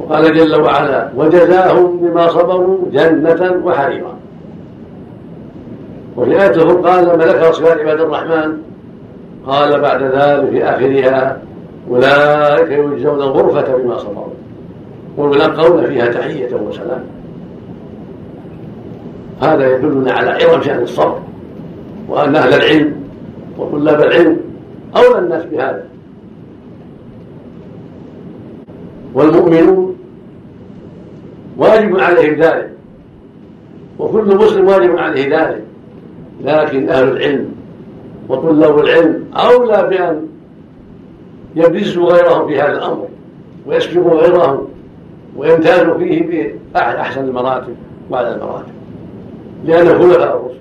وقال 0.00 0.36
جل 0.36 0.60
وعلا 0.60 1.08
وجزاهم 1.16 1.96
بما 1.96 2.28
صبروا 2.28 2.78
جنة 2.92 3.62
وحريرا. 3.64 4.14
وفي 6.16 6.42
آية 6.42 6.62
قال 6.62 7.04
لما 7.04 7.24
ذكر 7.24 7.52
صفات 7.52 7.80
عباد 7.80 8.00
الرحمن 8.00 8.58
قال 9.46 9.80
بعد 9.80 10.02
ذلك 10.02 10.50
في 10.50 10.64
آخرها 10.64 11.42
أولئك 11.90 12.70
يجزون 12.70 13.22
الغرفة 13.22 13.76
بما 13.76 13.98
صبروا. 13.98 14.38
ويلقون 15.16 15.86
فيها 15.86 16.06
تحية 16.06 16.54
وسلام. 16.68 17.17
هذا 19.40 19.76
يدلنا 19.76 20.12
على 20.12 20.30
عظم 20.30 20.62
شأن 20.62 20.82
الصبر 20.82 21.20
وأن 22.08 22.36
أهل 22.36 22.54
العلم 22.54 22.94
وطلاب 23.58 24.00
العلم 24.00 24.40
أولى 24.96 25.18
الناس 25.18 25.44
بهذا. 25.44 25.84
والمؤمنون 29.14 29.96
واجب 31.56 31.98
عليهم 31.98 32.34
ذلك 32.34 32.70
وكل 33.98 34.36
مسلم 34.36 34.68
واجب 34.68 34.98
عليه 34.98 35.40
ذلك. 35.40 35.62
لكن 36.44 36.88
أهل 36.88 37.08
العلم 37.08 37.48
وطلاب 38.28 38.78
العلم 38.78 39.24
أولى 39.34 39.88
بأن 39.90 40.26
يبرزوا 41.56 42.12
غيرهم 42.12 42.48
في 42.48 42.60
هذا 42.60 42.72
الأمر 42.72 43.08
ويسبقوا 43.66 44.20
غيرهم 44.20 44.68
ويمتازوا 45.36 45.98
فيه 45.98 46.48
بأحسن 46.74 47.24
المراتب 47.24 47.76
وعلى 48.10 48.34
المراتب. 48.34 48.77
لأنهم 49.64 49.98
خلفاء 49.98 50.36
الرسل 50.36 50.58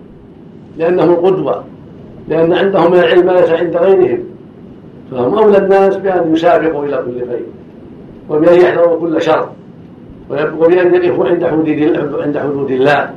لأنهم 0.77 1.15
قدوة 1.15 1.63
لأن 2.27 2.53
عندهم 2.53 2.91
من 2.91 2.99
العلم 2.99 3.25
ما 3.25 3.31
ليس 3.31 3.49
عند 3.49 3.77
غيرهم. 3.77 4.23
فهم 5.11 5.37
أولى 5.37 5.57
الناس 5.57 5.97
بأن 5.97 6.33
يسابقوا 6.33 6.85
إلى 6.85 6.97
كل 6.97 7.27
خير 7.27 7.45
وبأن 8.29 8.61
يحذروا 8.61 8.99
كل 8.99 9.21
شر 9.21 9.49
وبأن 10.29 10.95
يقفوا 10.95 11.27
عند 11.27 11.45
حدود 11.45 11.69
عند 12.21 12.37
حدود 12.37 12.71
الله 12.71 13.09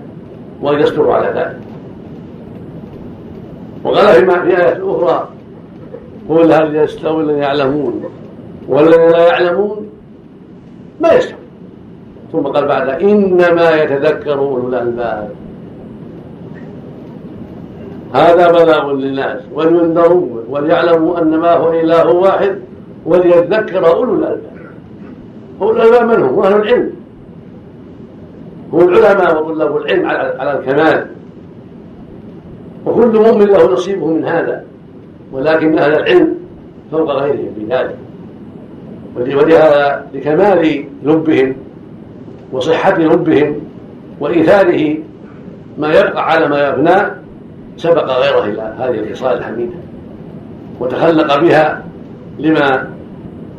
وأن 0.63 0.81
يستروا 0.81 1.15
على 1.15 1.27
ذلك. 1.41 1.59
وقال 3.85 4.07
في 4.07 4.57
آيات 4.57 4.81
أخرى 4.81 5.29
قل 6.29 6.53
هل 6.53 6.77
يستوي 6.77 7.23
الذين 7.23 7.43
يعلمون؟ 7.43 8.05
والذين 8.69 9.11
لا 9.11 9.27
يعلمون؟ 9.27 9.89
ما 11.01 11.13
يستوي. 11.13 11.39
ثم 12.33 12.39
قال 12.39 12.69
بعد 12.69 12.89
إنما 12.89 13.71
يتذكر 13.71 14.39
أولو 14.39 14.69
الألباب 14.69 15.31
هذا 18.15 18.53
بلاغ 18.53 18.93
للناس 18.93 19.41
ولينذروا 19.55 20.27
وليعلموا 20.49 21.23
أن 21.23 21.39
ما 21.39 21.53
هو 21.53 21.73
إله 21.73 22.11
واحد 22.11 22.59
وليذكر 23.07 23.87
أولو 23.87 24.15
الألباب. 24.15 24.41
أولو 25.61 25.77
الألباب 25.77 26.19
من 26.19 26.25
هم؟ 26.25 26.41
أهل 26.41 26.57
العلم. 26.57 26.91
هم 28.73 28.89
العلماء 28.89 29.43
وطلاب 29.43 29.77
العلم 29.77 30.07
على 30.41 30.59
الكمال. 30.59 31.07
وكل 32.87 33.19
مؤمن 33.19 33.47
له 33.47 33.73
نصيبه 33.73 34.07
من 34.07 34.25
هذا 34.25 34.65
ولكن 35.33 35.79
أهل 35.79 35.93
العلم 35.93 36.35
فوق 36.91 37.11
غيرهم 37.11 37.53
في 37.59 37.65
ذلك 37.75 37.97
ولهذا 39.17 40.07
لكمال 40.15 40.85
لبهم 41.03 41.57
وصحة 42.53 42.99
لبهم 42.99 43.61
وإيثاره 44.21 44.97
ما 45.79 45.89
يبقى 45.89 46.31
على 46.31 46.49
ما 46.49 46.69
يفنى 46.69 47.20
سبق 47.77 48.05
غيره 48.05 48.45
إلى 48.45 48.75
هذه 48.79 48.99
الخصال 48.99 49.39
الحميدة 49.39 49.77
وتخلق 50.81 51.41
بها 51.41 51.85
لما 52.39 52.89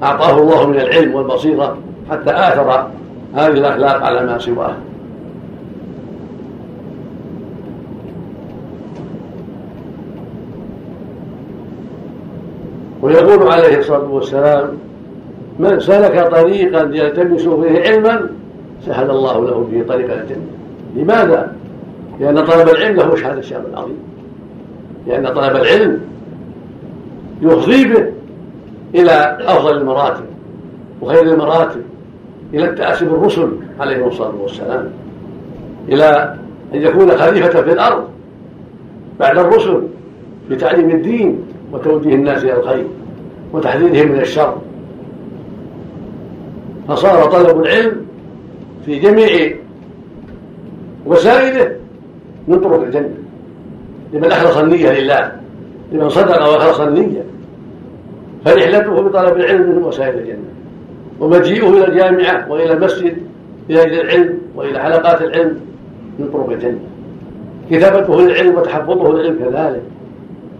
أعطاه 0.03 0.39
الله 0.39 0.67
من 0.67 0.79
العلم 0.79 1.15
والبصيرة 1.15 1.77
حتى 2.11 2.31
آثر 2.31 2.87
هذه 3.35 3.47
الأخلاق 3.47 4.03
على 4.03 4.25
ما 4.25 4.37
سواه 4.37 4.75
ويقول 13.01 13.51
عليه 13.51 13.77
الصلاة 13.77 14.09
والسلام 14.11 14.67
من 15.59 15.79
سلك 15.79 16.27
طريقا 16.31 16.81
يلتمس 16.81 17.41
فيه 17.41 17.81
علما 17.81 18.29
سهل 18.85 19.09
الله 19.09 19.45
له 19.45 19.67
به 19.71 19.83
طريق 19.87 20.13
الجنة 20.13 20.47
لماذا؟ 20.95 21.51
لأن 22.19 22.45
طلب 22.45 22.69
العلم 22.69 22.95
له 22.95 23.15
شهادة 23.15 23.39
الشام 23.39 23.63
العظيم. 23.73 23.97
لأن 25.07 25.27
طلب 25.27 25.55
العلم 25.55 26.01
يفضي 27.41 27.85
به 27.85 28.05
إلى 28.95 29.37
أفضل 29.41 29.77
المراتب 29.77 30.23
وخير 31.01 31.21
المراتب 31.21 31.81
إلى 32.53 32.65
التأسي 32.65 33.05
بالرسل 33.05 33.51
عليهم 33.79 34.07
الصلاة 34.07 34.35
والسلام 34.41 34.89
إلى 35.89 36.35
أن 36.73 36.81
يكون 36.81 37.17
خليفة 37.17 37.61
في 37.61 37.71
الأرض 37.73 38.03
بعد 39.19 39.37
الرسل 39.37 39.81
بتعليم 40.49 40.89
الدين 40.89 41.39
وتوجيه 41.73 42.15
الناس 42.15 42.43
إلى 42.43 42.59
الخير 42.59 42.85
وتحذيرهم 43.53 44.11
من 44.11 44.19
الشر. 44.19 44.57
فصار 46.87 47.25
طلب 47.25 47.61
العلم 47.61 48.05
في 48.85 48.99
جميع 48.99 49.55
وسائله 51.05 51.80
طرق 52.47 52.83
الجنة. 52.83 53.17
لمن 54.13 54.31
أخلص 54.31 54.57
النية 54.57 54.91
لله. 54.91 55.31
لمن 55.91 56.09
صدق 56.09 56.49
وأخلص 56.49 56.79
النية 56.79 57.23
فرحلته 58.45 59.01
بطلب 59.01 59.37
العلم 59.37 59.69
من 59.69 59.83
وسائل 59.83 60.19
الجنة. 60.19 60.49
ومجيئه 61.19 61.69
إلى 61.69 61.87
الجامعة 61.87 62.51
وإلى 62.51 62.73
المسجد 62.73 63.17
إلى 63.69 64.01
العلم 64.01 64.37
وإلى 64.55 64.79
حلقات 64.79 65.21
العلم. 65.21 65.59
من 66.19 66.29
طرق 66.33 66.49
الجنة. 66.49 66.79
كتابته 67.71 68.21
للعلم 68.21 68.55
وتحفظه 68.55 69.13
للعلم 69.13 69.39
كذلك. 69.39 69.81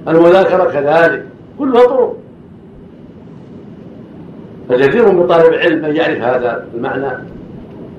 المذاكرة 0.08 0.64
كذلك. 0.64 1.24
كلها 1.60 1.86
طرق. 1.86 2.16
فجدير 4.70 5.10
بطالب 5.10 5.54
العلم 5.54 5.86
أن 5.86 5.96
يعرف 5.96 6.22
هذا 6.22 6.66
المعنى 6.76 7.18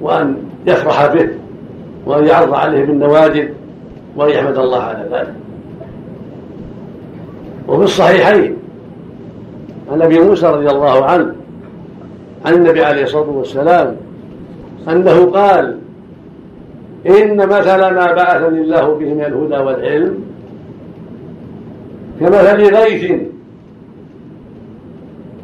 وأن 0.01 0.37
يفرح 0.67 1.07
به 1.07 1.29
وأن 2.07 2.25
يعرض 2.25 2.55
عليه 2.55 2.85
بالنواجذ 2.85 3.49
وأن 4.17 4.31
يحمد 4.31 4.59
الله 4.59 4.83
على 4.83 5.09
ذلك. 5.13 5.35
وفي 7.69 7.85
الصحيحين 7.85 8.57
عن 9.93 10.03
أبي 10.03 10.21
موسى 10.21 10.47
رضي 10.47 10.69
الله 10.69 11.05
عنه 11.05 11.35
عن 12.45 12.55
النبي 12.55 12.85
عليه 12.85 13.03
الصلاة 13.03 13.29
والسلام 13.29 13.97
أنه 14.89 15.31
قال 15.31 15.79
إن 17.07 17.37
مثل 17.37 17.79
ما 17.79 18.13
بعثني 18.13 18.61
الله 18.61 18.95
به 18.95 19.15
من 19.15 19.25
الهدى 19.25 19.57
والعلم 19.57 20.25
كمثل 22.21 22.75
غيث 22.75 23.13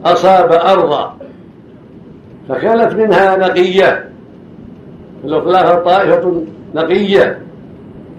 أصاب 0.05 0.53
أرضا 0.53 1.17
فكانت 2.49 2.95
منها 2.95 3.37
نقية 3.37 4.09
فلولاها 5.23 5.75
طائفه 5.75 6.43
نقية. 6.75 7.39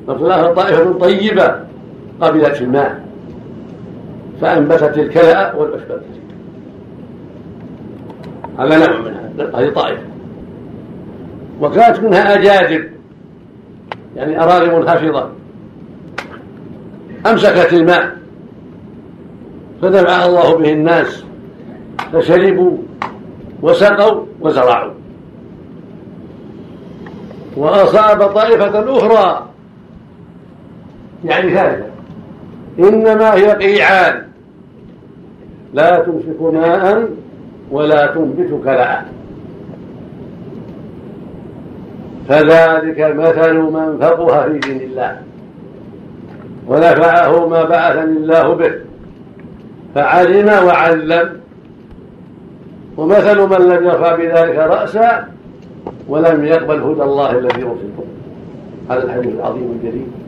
وفلاها 0.10 0.54
طائفة 0.54 0.94
طيبة 0.94 1.56
قبلت 2.22 2.62
الماء 2.62 3.04
فأنبتت 4.42 4.98
الكلاء 4.98 5.60
والعشب 5.60 6.02
هذا 8.60 8.78
نوع 8.78 9.00
منها 9.00 9.60
هذه 9.60 9.70
طائفة. 9.70 10.04
وكانت 11.62 12.00
منها 12.00 12.34
أجادب 12.36 12.90
يعني 14.16 14.44
أراغم 14.44 14.88
خفضة 14.88 15.30
أمسكت 17.28 17.74
الماء 17.74 18.18
فدفعها 19.82 20.26
الله 20.26 20.58
به 20.58 20.74
الناس 20.74 21.24
فشربوا 22.14 22.78
وسقوا 23.62 24.26
وزرعوا. 24.42 24.94
وأصاب 27.58 28.24
طائفة 28.24 28.98
أخرى 28.98 29.49
يعني 31.26 31.54
ثالثة. 31.54 31.86
إنما 32.80 33.34
هي 33.34 33.52
قيعان 33.52 34.24
لا 35.74 36.00
تمسك 36.00 36.42
ماء 36.42 37.10
ولا 37.72 38.08
تنبت 38.08 38.62
كلعا. 38.64 39.06
فذلك 42.28 43.00
مثل 43.00 43.54
من 43.54 43.98
فقه 44.02 44.44
في 44.44 44.60
دين 44.60 44.82
الله. 44.82 45.22
ونفعه 46.68 47.48
ما 47.48 47.64
بعثني 47.64 48.18
الله 48.18 48.54
به. 48.54 48.72
فعلم 49.96 50.66
وعلم. 50.68 51.40
ومثل 52.98 53.42
من 53.42 53.58
لم 53.58 53.86
يرفع 53.86 54.16
بذلك 54.16 54.56
رأسا 54.56 55.28
ولم 56.08 56.46
يقبل 56.46 56.82
هدى 56.82 57.04
الله 57.04 57.32
الذي 57.32 57.64
أرسلته. 57.64 58.06
هذا 58.90 59.04
الحديث 59.04 59.36
العظيم 59.36 59.80
الجليل. 59.82 60.19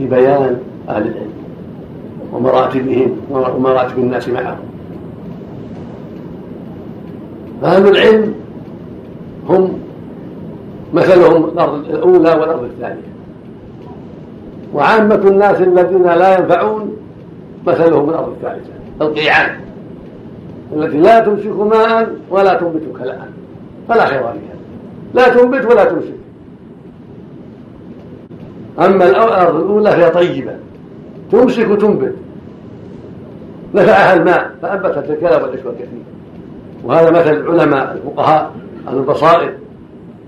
في 0.00 0.06
بيان 0.06 0.56
أهل 0.88 1.02
العلم 1.02 1.32
ومراتبهم 2.32 3.16
ومراتب 3.30 3.98
الناس 3.98 4.28
معهم. 4.28 4.58
فأهل 7.62 7.88
العلم 7.88 8.34
هم 9.48 9.78
مثلهم 10.94 11.44
الأرض 11.44 11.74
الأولى 11.74 12.30
والأرض 12.30 12.64
الثانية. 12.64 13.10
وعامة 14.74 15.14
الناس 15.14 15.60
الذين 15.60 16.02
لا 16.02 16.38
ينفعون 16.38 16.96
مثلهم 17.66 18.10
الأرض 18.10 18.28
الثالثة 18.28 18.72
القيعان 19.00 19.60
التي 20.76 20.98
لا 20.98 21.20
تمسك 21.20 21.60
ماء 21.60 22.08
ولا 22.30 22.54
تنبت 22.54 22.82
كلاء 22.98 23.28
فلا 23.88 24.06
خير 24.06 24.20
فيها. 24.20 24.56
لا 25.14 25.28
تنبت 25.28 25.64
ولا 25.64 25.84
تمسك. 25.84 26.19
أما 28.78 29.08
الأرض 29.08 29.56
الأولى 29.56 29.90
فهي 29.90 30.10
طيبة. 30.10 30.52
تمسك 31.32 31.70
وتنبت. 31.70 32.14
نفعها 33.74 34.14
الماء 34.14 34.50
فأنبتت 34.62 35.10
الكلى 35.10 35.34
والعشب 35.34 35.66
الكثير. 35.66 36.02
وهذا 36.84 37.10
مثل 37.10 37.30
العلماء 37.30 37.92
الفقهاء 37.92 38.50
أهل 38.88 38.96
البصائر 38.96 39.52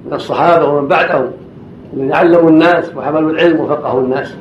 من 0.06 0.12
الصحابة 0.12 0.66
ومن 0.66 0.88
بعدهم 0.88 1.30
الذين 1.94 2.14
علموا 2.14 2.50
الناس 2.50 2.96
وحملوا 2.96 3.30
العلم 3.30 3.60
وفقهوا 3.60 4.00
الناس. 4.00 4.34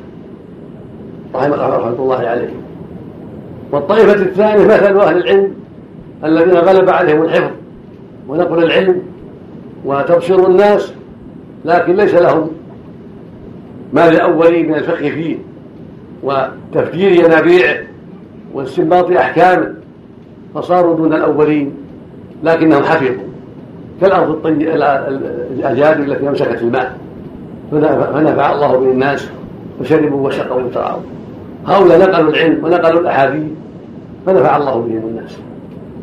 رحمة 1.34 1.96
الله 1.98 2.28
عليهم. 2.28 2.62
والطائفة 3.72 4.12
الثانية 4.12 4.64
مثل 4.64 5.00
أهل 5.00 5.16
العلم 5.16 5.54
الذين 6.24 6.54
غلب 6.54 6.90
عليهم 6.90 7.22
الحفظ 7.22 7.50
ونقل 8.28 8.64
العلم 8.64 9.02
وتبصر 9.84 10.46
الناس 10.46 10.92
لكن 11.64 11.96
ليس 11.96 12.14
لهم 12.14 12.50
ما 13.92 14.10
للأولين 14.10 14.68
من 14.68 14.74
الفقه 14.74 15.10
فيه 15.10 15.36
وتفجير 16.22 17.12
ينابيعه 17.12 17.76
واستنباط 18.54 19.10
أحكامه 19.10 19.74
فصاروا 20.54 20.96
دون 20.96 21.12
الأولين 21.12 21.74
لكنهم 22.44 22.82
حفظوا. 22.82 23.32
كالأرض 24.00 24.30
الطيب 24.30 24.60
الأجادب 25.56 26.04
التي 26.04 26.28
أمسكت 26.28 26.62
الماء 26.62 26.98
فنفع 27.70 28.52
الله 28.52 28.76
به 28.76 28.90
الناس 28.90 29.28
فشربوا 29.80 30.28
وسقوا 30.28 30.62
وتراوا 30.62 31.00
هؤلاء 31.66 31.98
نقلوا 31.98 32.30
العلم 32.30 32.64
ونقلوا 32.64 33.00
الأحاديث 33.00 33.50
فنفع 34.26 34.56
الله 34.56 34.74
بهم 34.74 35.02
الناس. 35.08 35.38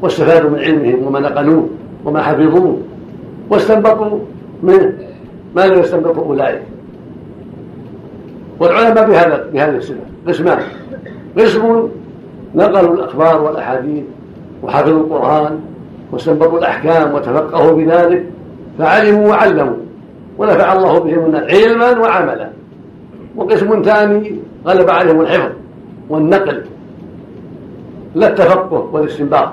واستفادوا 0.01 0.49
من 0.49 0.59
علمهم 0.59 1.07
وما 1.07 1.19
نقلوه 1.19 1.69
وما 2.05 2.21
حفظوه 2.21 2.77
واستنبطوا 3.49 4.19
منه. 4.63 4.93
ما 5.55 5.67
لم 5.67 5.79
يستنبطوا 5.79 6.23
أولئك. 6.23 6.61
والعلماء 8.59 9.09
بهذا 9.09 9.45
بهذه 9.53 9.77
الصفة 9.77 9.97
قسمان. 10.27 10.59
قسم 11.37 11.89
نقلوا 12.55 12.93
الأخبار 12.93 13.41
والأحاديث 13.41 14.03
وحفظوا 14.63 14.99
القرآن 14.99 15.59
واستنبطوا 16.11 16.59
الأحكام 16.59 17.13
وتفقهوا 17.13 17.71
بذلك 17.71 18.25
فعلموا 18.79 19.29
وعلموا 19.29 19.77
ونفع 20.37 20.73
الله 20.73 20.99
بهم 20.99 21.35
علما 21.35 21.99
وعملا. 21.99 22.49
وقسم 23.35 23.81
ثاني 23.81 24.35
غلب 24.65 24.89
عليهم 24.89 25.21
الحفظ 25.21 25.51
والنقل 26.09 26.63
لا 28.15 28.27
التفقه 28.27 28.89
والاستنباط 28.91 29.49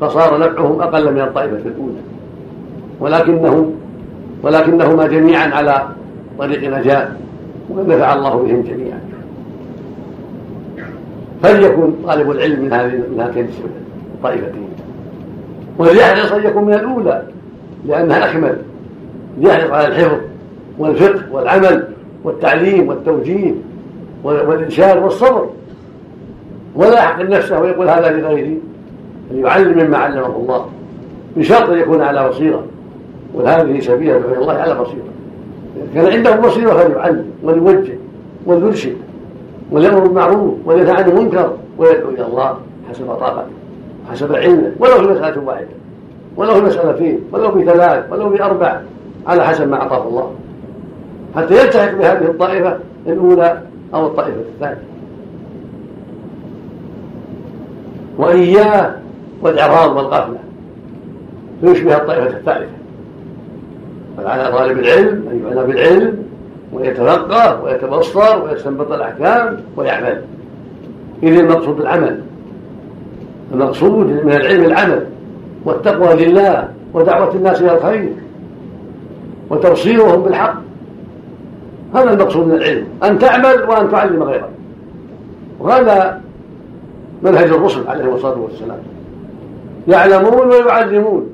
فصار 0.00 0.38
نفعهم 0.38 0.80
أقل 0.80 1.12
من 1.12 1.20
الطائفة 1.20 1.56
الأولى. 1.56 2.00
ولكنهم 3.00 3.74
ولكنهما 4.42 5.06
جميعا 5.06 5.48
على 5.48 5.88
طريق 6.38 6.64
نجاة 7.70 7.84
ونفع 7.84 8.14
الله 8.14 8.30
بهم 8.30 8.62
جميعا. 8.62 9.00
فليكن 11.42 11.92
طالب 12.06 12.30
العلم 12.30 12.64
من 12.64 12.72
هذه 12.72 13.02
من 13.12 13.20
هاتين 13.20 13.48
الطائفتين 14.14 14.68
وليحرص 15.78 16.32
أن 16.32 16.46
يكون 16.46 16.64
من 16.64 16.74
الأولى 16.74 17.22
لانها 17.86 18.30
أكمل. 18.30 18.56
ليحرص 19.38 19.70
على 19.70 19.88
الحفظ 19.88 20.18
والفقه 20.78 21.32
والعمل 21.32 21.88
والتعليم 22.24 22.88
والتوجيه 22.88 23.54
والإنشاد 24.24 25.02
والصبر. 25.02 25.48
ولا 26.74 26.94
يحقن 26.94 27.28
نفسه 27.28 27.60
ويقول 27.60 27.88
هذا 27.88 28.10
لغيري. 28.10 28.60
أن 29.30 29.38
يعلم 29.38 29.86
مما 29.86 29.98
علمه 29.98 30.26
الله. 30.26 30.66
بشرط 31.36 31.70
أن 31.70 31.78
يكون 31.78 32.02
على 32.02 32.28
بصيرة. 32.28 32.64
وهذه 33.34 33.80
إلى 34.16 34.38
الله 34.38 34.52
على 34.52 34.74
بصيرة. 34.74 35.04
كان 35.94 36.06
عنده 36.06 36.36
بصيره 36.36 36.74
فليعلم 36.74 37.30
وليوجه 37.42 37.94
وليرشد 38.46 38.96
وليامر 39.70 39.98
بالمعروف 39.98 40.54
ولينهى 40.64 40.92
عن 40.92 41.08
المنكر 41.08 41.52
ويدعو 41.78 42.08
إلى 42.08 42.26
الله 42.26 42.56
حسب 42.90 43.06
طاقته 43.06 43.46
حسب 44.10 44.34
علمه 44.34 44.72
ولو 44.78 44.94
في 44.94 45.02
مسألة 45.02 45.42
واحدة 45.42 45.66
ولو 46.36 46.54
في 46.54 46.60
مسالتين 46.60 47.20
ولو 47.32 47.52
في 47.52 47.64
ثلاث 47.64 48.12
ولو 48.12 48.30
في 48.30 48.42
أربع 48.42 48.80
على 49.26 49.44
حسب 49.44 49.68
ما 49.68 49.76
أعطاه 49.76 50.08
الله. 50.08 50.30
حتى 51.36 51.54
يلتحق 51.54 51.94
بهذه 51.94 52.24
الطائفة 52.24 52.78
الأولى 53.06 53.62
أو 53.94 54.06
الطائفة 54.06 54.40
الثانية. 54.54 54.82
وإياه 58.18 58.94
والإعراض 59.42 59.96
والغفلة 59.96 60.38
فيشبه 61.60 61.96
الطائفة 61.96 62.26
الثالثة؟ 62.26 62.83
فعلى 64.16 64.52
طالب 64.52 64.78
العلم 64.78 65.28
أن 65.30 65.42
يعنى 65.44 65.66
بالعلم 65.66 66.18
ويتفقه 66.72 67.62
ويتبصر 67.62 68.44
ويستنبط 68.44 68.92
الأحكام 68.92 69.60
ويعمل. 69.76 70.22
اذ 71.22 71.38
المقصود 71.38 71.80
العمل. 71.80 72.20
المقصود 73.54 74.06
من 74.06 74.32
العلم 74.32 74.64
العمل 74.64 75.06
والتقوى 75.64 76.26
لله 76.26 76.68
ودعوة 76.94 77.34
الناس 77.34 77.62
إلى 77.62 77.76
الخير 77.76 78.12
وتوصيلهم 79.50 80.22
بالحق. 80.22 80.54
هذا 81.94 82.12
المقصود 82.12 82.46
من 82.46 82.54
العلم. 82.54 82.86
أن 83.04 83.18
تعمل 83.18 83.62
وأن 83.68 83.90
تعلم 83.90 84.22
غيرك. 84.22 84.50
وهذا 85.60 86.20
منهج 87.22 87.48
الرسل 87.48 87.88
عليهم 87.88 88.14
الصلاة 88.14 88.38
والسلام. 88.38 88.78
يعلمون 89.88 90.48
ويعلمون 90.48 91.26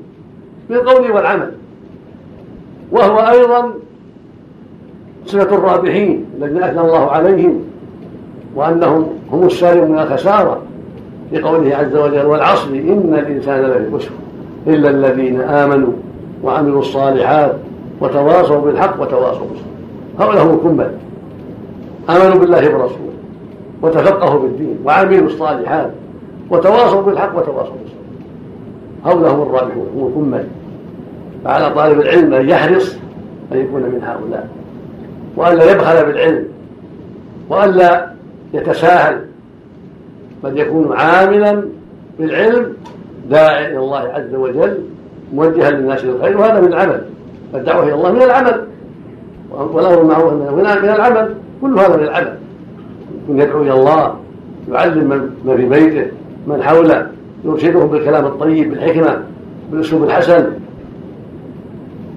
بالقول 0.68 1.10
والعمل. 1.10 1.50
وهو 2.92 3.18
أيضا 3.18 3.70
صفه 5.26 5.56
الرابحين 5.56 6.24
الذين 6.38 6.62
أثنى 6.62 6.80
الله 6.80 7.10
عليهم 7.10 7.60
وأنهم 8.54 9.06
هم 9.32 9.46
السالمون 9.46 9.90
من 9.90 9.98
الخسارة 9.98 10.58
لقوله 11.32 11.76
عز 11.76 11.96
وجل 11.96 12.26
والعصر 12.26 12.68
إن 12.68 13.14
الإنسان 13.18 13.62
لفي 13.62 13.96
خسر 13.96 14.10
إلا 14.66 14.90
الذين 14.90 15.40
آمنوا 15.40 15.92
وعملوا 16.44 16.80
الصالحات 16.80 17.56
وتواصوا 18.00 18.60
بالحق 18.60 19.02
وتواصوا 19.02 19.46
بالصبر. 19.46 19.70
هؤلاء 20.18 20.44
هم 20.44 20.54
الكمل. 20.54 20.90
آمنوا 22.10 22.38
بالله 22.40 22.74
ورسوله 22.74 23.10
وتفقهوا 23.82 24.40
بالدين 24.40 24.78
وعملوا 24.84 25.26
الصالحات 25.26 25.90
وتواصوا 26.50 27.02
بالحق 27.02 27.38
وتواصوا 27.38 27.74
بالصبر. 27.82 28.00
هؤلاء 29.04 29.34
هم 29.34 29.42
الرابحون 29.42 29.86
هم 29.94 30.06
الكمل. 30.06 30.46
فعلى 31.44 31.74
طالب 31.74 32.00
العلم 32.00 32.34
أن 32.34 32.48
يحرص 32.48 32.96
أن 33.52 33.58
يكون 33.58 33.82
من 33.82 34.02
هؤلاء. 34.04 34.48
وألا 35.36 35.72
يبخل 35.72 36.06
بالعلم. 36.06 36.44
وألا 37.48 38.10
يتساهل. 38.54 39.20
بل 40.44 40.58
يكون 40.58 40.92
عاملا 40.92 41.62
بالعلم 42.18 42.72
داعيا 43.30 43.68
إلى 43.68 43.78
الله 43.78 43.98
عز 43.98 44.34
وجل 44.34 44.78
موجها 45.34 45.70
للناس 45.70 46.04
للخير 46.04 46.38
وهذا 46.38 46.60
من 46.60 46.68
العمل. 46.68 47.00
فالدعوة 47.52 47.82
إلى 47.82 47.94
الله 47.94 48.12
من 48.12 48.22
العمل. 48.22 48.64
والامر 49.50 49.96
بالمعروف 49.96 50.32
من 50.32 50.58
العمل. 50.88 51.34
كل 51.62 51.78
هذا 51.78 51.96
من 51.96 52.02
العمل. 52.02 52.34
يكون 53.22 53.40
يدعو 53.40 53.62
إلى 53.62 53.72
الله 53.72 54.14
يعلم 54.72 55.30
من 55.44 55.56
في 55.56 55.66
بيته 55.66 56.06
من 56.46 56.62
حوله 56.62 57.06
يرشدهم 57.44 57.86
بالكلام 57.86 58.26
الطيب 58.26 58.70
بالحكمة 58.70 59.22
بالأسلوب 59.70 60.04
الحسن 60.04 60.46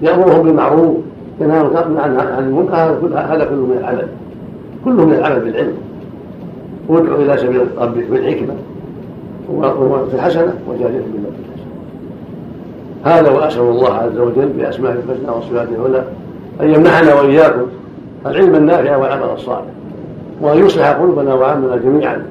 يأمرهم 0.03 0.43
بالمعروف 0.43 0.97
ينهاهم 1.41 1.97
عن 1.97 2.43
المنكر 2.43 2.75
هذا 3.15 3.45
كله 3.45 3.65
من 3.65 3.77
العمل 3.79 4.07
كله 4.85 5.05
من 5.05 5.13
العمل 5.13 5.39
بالعلم. 5.39 5.73
وادعو 6.87 7.15
إلى 7.15 7.37
سبيل 7.37 7.61
ربك 7.77 8.05
بالحكمه 8.11 8.53
وفي 9.49 10.13
الحسنة 10.13 10.53
وجاهدهم 10.67 11.11
بالله 11.13 11.29
هذا 13.03 13.31
وأسأل 13.31 13.61
الله 13.61 13.93
عز 13.93 14.17
وجل 14.17 14.49
بأسمائه 14.57 14.93
الحسنى 14.93 15.37
وصفاته 15.37 15.75
العلى 15.75 16.03
أن 16.61 16.73
يمنحنا 16.73 17.13
وإياكم 17.13 17.65
العلم 18.25 18.55
النافع 18.55 18.97
والعمل 18.97 19.33
الصالح 19.33 19.65
وأن 20.41 20.65
يصلح 20.65 20.91
قلوبنا 20.91 21.33
وعملنا 21.33 21.75
جميعا 21.75 22.25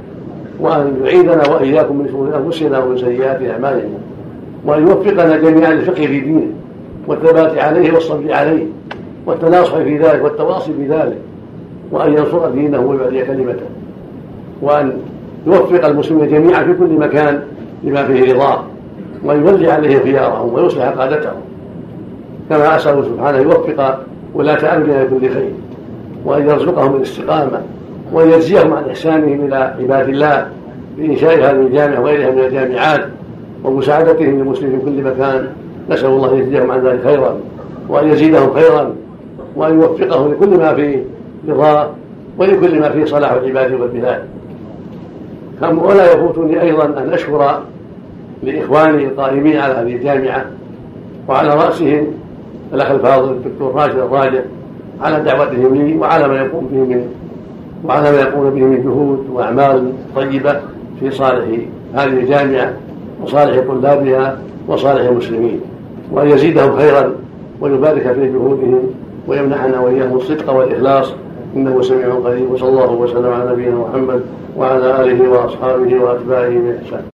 وأن 0.61 0.97
يعيدنا 1.05 1.51
وإياكم 1.51 1.97
من 1.97 2.09
شرور 2.09 2.37
أنفسنا 2.37 2.85
ومن 2.85 2.99
سيئات 2.99 3.43
أعمالنا 3.43 3.99
وأن 4.65 4.83
يوفقنا 4.89 5.37
جميعا 5.37 5.71
للفقه 5.71 6.07
في 6.07 6.21
دينه. 6.21 6.47
والثبات 7.07 7.59
عليه 7.59 7.93
والصبر 7.93 8.33
عليه 8.33 8.67
والتناصح 9.27 9.77
في 9.77 9.99
ذلك 9.99 10.25
والتواصي 10.25 10.73
بذلك 10.73 11.19
وأن 11.91 12.13
ينصر 12.13 12.49
دينه 12.49 12.81
ويعلي 12.81 13.25
كلمته 13.25 13.67
وأن 14.63 14.93
يوفق 15.47 15.87
المسلمين 15.87 16.29
جميعا 16.29 16.65
في 16.65 16.75
كل 16.75 16.91
مكان 16.91 17.43
لما 17.85 18.05
فيه 18.05 18.35
رضاه 18.35 18.65
وأن 19.25 19.47
يوزع 19.47 19.73
عليهم 19.73 20.03
خيارهم 20.03 20.55
ويصلح 20.55 20.89
قادتهم. 20.89 21.41
كما 22.51 22.77
اسال 22.77 23.05
سبحانه 23.05 23.39
يوفق 23.39 23.99
ولاة 24.35 24.77
امرنا 24.77 25.05
لكل 25.05 25.31
خير 25.31 25.53
وأن 26.25 26.49
يرزقهم 26.49 26.97
الاستقامة 26.97 27.61
وأن 28.13 28.31
يجزيهم 28.31 28.73
عن 28.73 28.85
إحسانهم 28.91 29.47
إلى 29.47 29.57
عباد 29.81 30.09
الله 30.09 30.47
بانشاء 30.99 31.35
هذه 31.35 31.51
الجامعة 31.51 32.01
وغيرها 32.01 32.31
من 32.31 32.39
الجامعات 32.39 33.05
ومساعدتهم 33.65 34.39
للمسلمين 34.39 34.79
في 34.79 34.85
كل 34.85 35.03
مكان 35.03 35.49
نسأل 35.91 36.07
الله 36.07 36.33
أن 36.33 36.39
يجزيهم 36.39 36.71
عن 36.71 36.87
ذلك 36.87 37.03
خيرا 37.05 37.37
وأن 37.89 38.09
يزيدهم 38.09 38.53
خيرا 38.55 38.95
وأن 39.57 39.81
يوفقهم 39.81 40.33
لكل 40.33 40.59
ما 40.59 40.75
فيه 40.75 41.03
رضاه 41.49 41.91
ولكل 42.39 42.81
ما 42.81 42.89
فيه 42.91 43.05
صلاح 43.05 43.33
العباد 43.33 43.73
والبلاد. 43.73 44.23
ولا 45.63 46.13
يفوتني 46.13 46.63
أيضا 46.63 46.85
أن 46.85 47.13
أشكر 47.13 47.63
لإخواني 48.43 49.05
القائمين 49.05 49.57
على 49.57 49.75
هذه 49.75 49.97
الجامعة 49.97 50.45
وعلى 51.29 51.55
رأسهم 51.55 52.07
الأخ 52.75 52.91
الفاضل 52.91 53.33
الدكتور 53.33 53.75
راشد 53.75 53.99
الراجع 53.99 54.41
على 55.01 55.21
دعوتهم 55.21 55.75
لي 55.75 55.97
وعلى 55.97 56.29
ما 56.29 56.37
يقوم 56.37 56.67
به 56.73 56.79
من 56.79 57.09
وعلى 57.85 58.13
ما 58.13 58.21
يقوم 58.21 58.51
به 58.51 58.61
من 58.61 58.83
جهود 58.83 59.27
وأعمال 59.33 59.93
طيبة 60.17 60.61
في 61.01 61.11
صالح 61.11 61.59
هذه 61.95 62.21
الجامعة 62.21 62.73
وصالح 63.23 63.67
طلابها 63.69 64.39
وصالح 64.69 65.05
المسلمين. 65.09 65.61
وأن 66.13 66.29
يزيدهم 66.29 66.77
خيرا 66.77 67.13
ويبارك 67.61 68.13
في 68.13 68.33
جهودهم 68.33 68.83
ويمنحنا 69.29 69.81
وإياهم 69.81 70.17
الصدق 70.17 70.53
والإخلاص. 70.53 71.13
إنه 71.57 71.83
سميع 71.83 72.15
قريب. 72.15 72.51
وصلى 72.51 72.69
الله 72.69 72.93
وسلم 72.93 73.31
على 73.31 73.51
نبينا 73.51 73.77
محمد 73.77 74.21
وعلى 74.57 75.01
آله 75.01 75.31
وأصحابه 75.31 75.99
وأتباعه 76.01 76.49
بإحسان. 76.49 77.03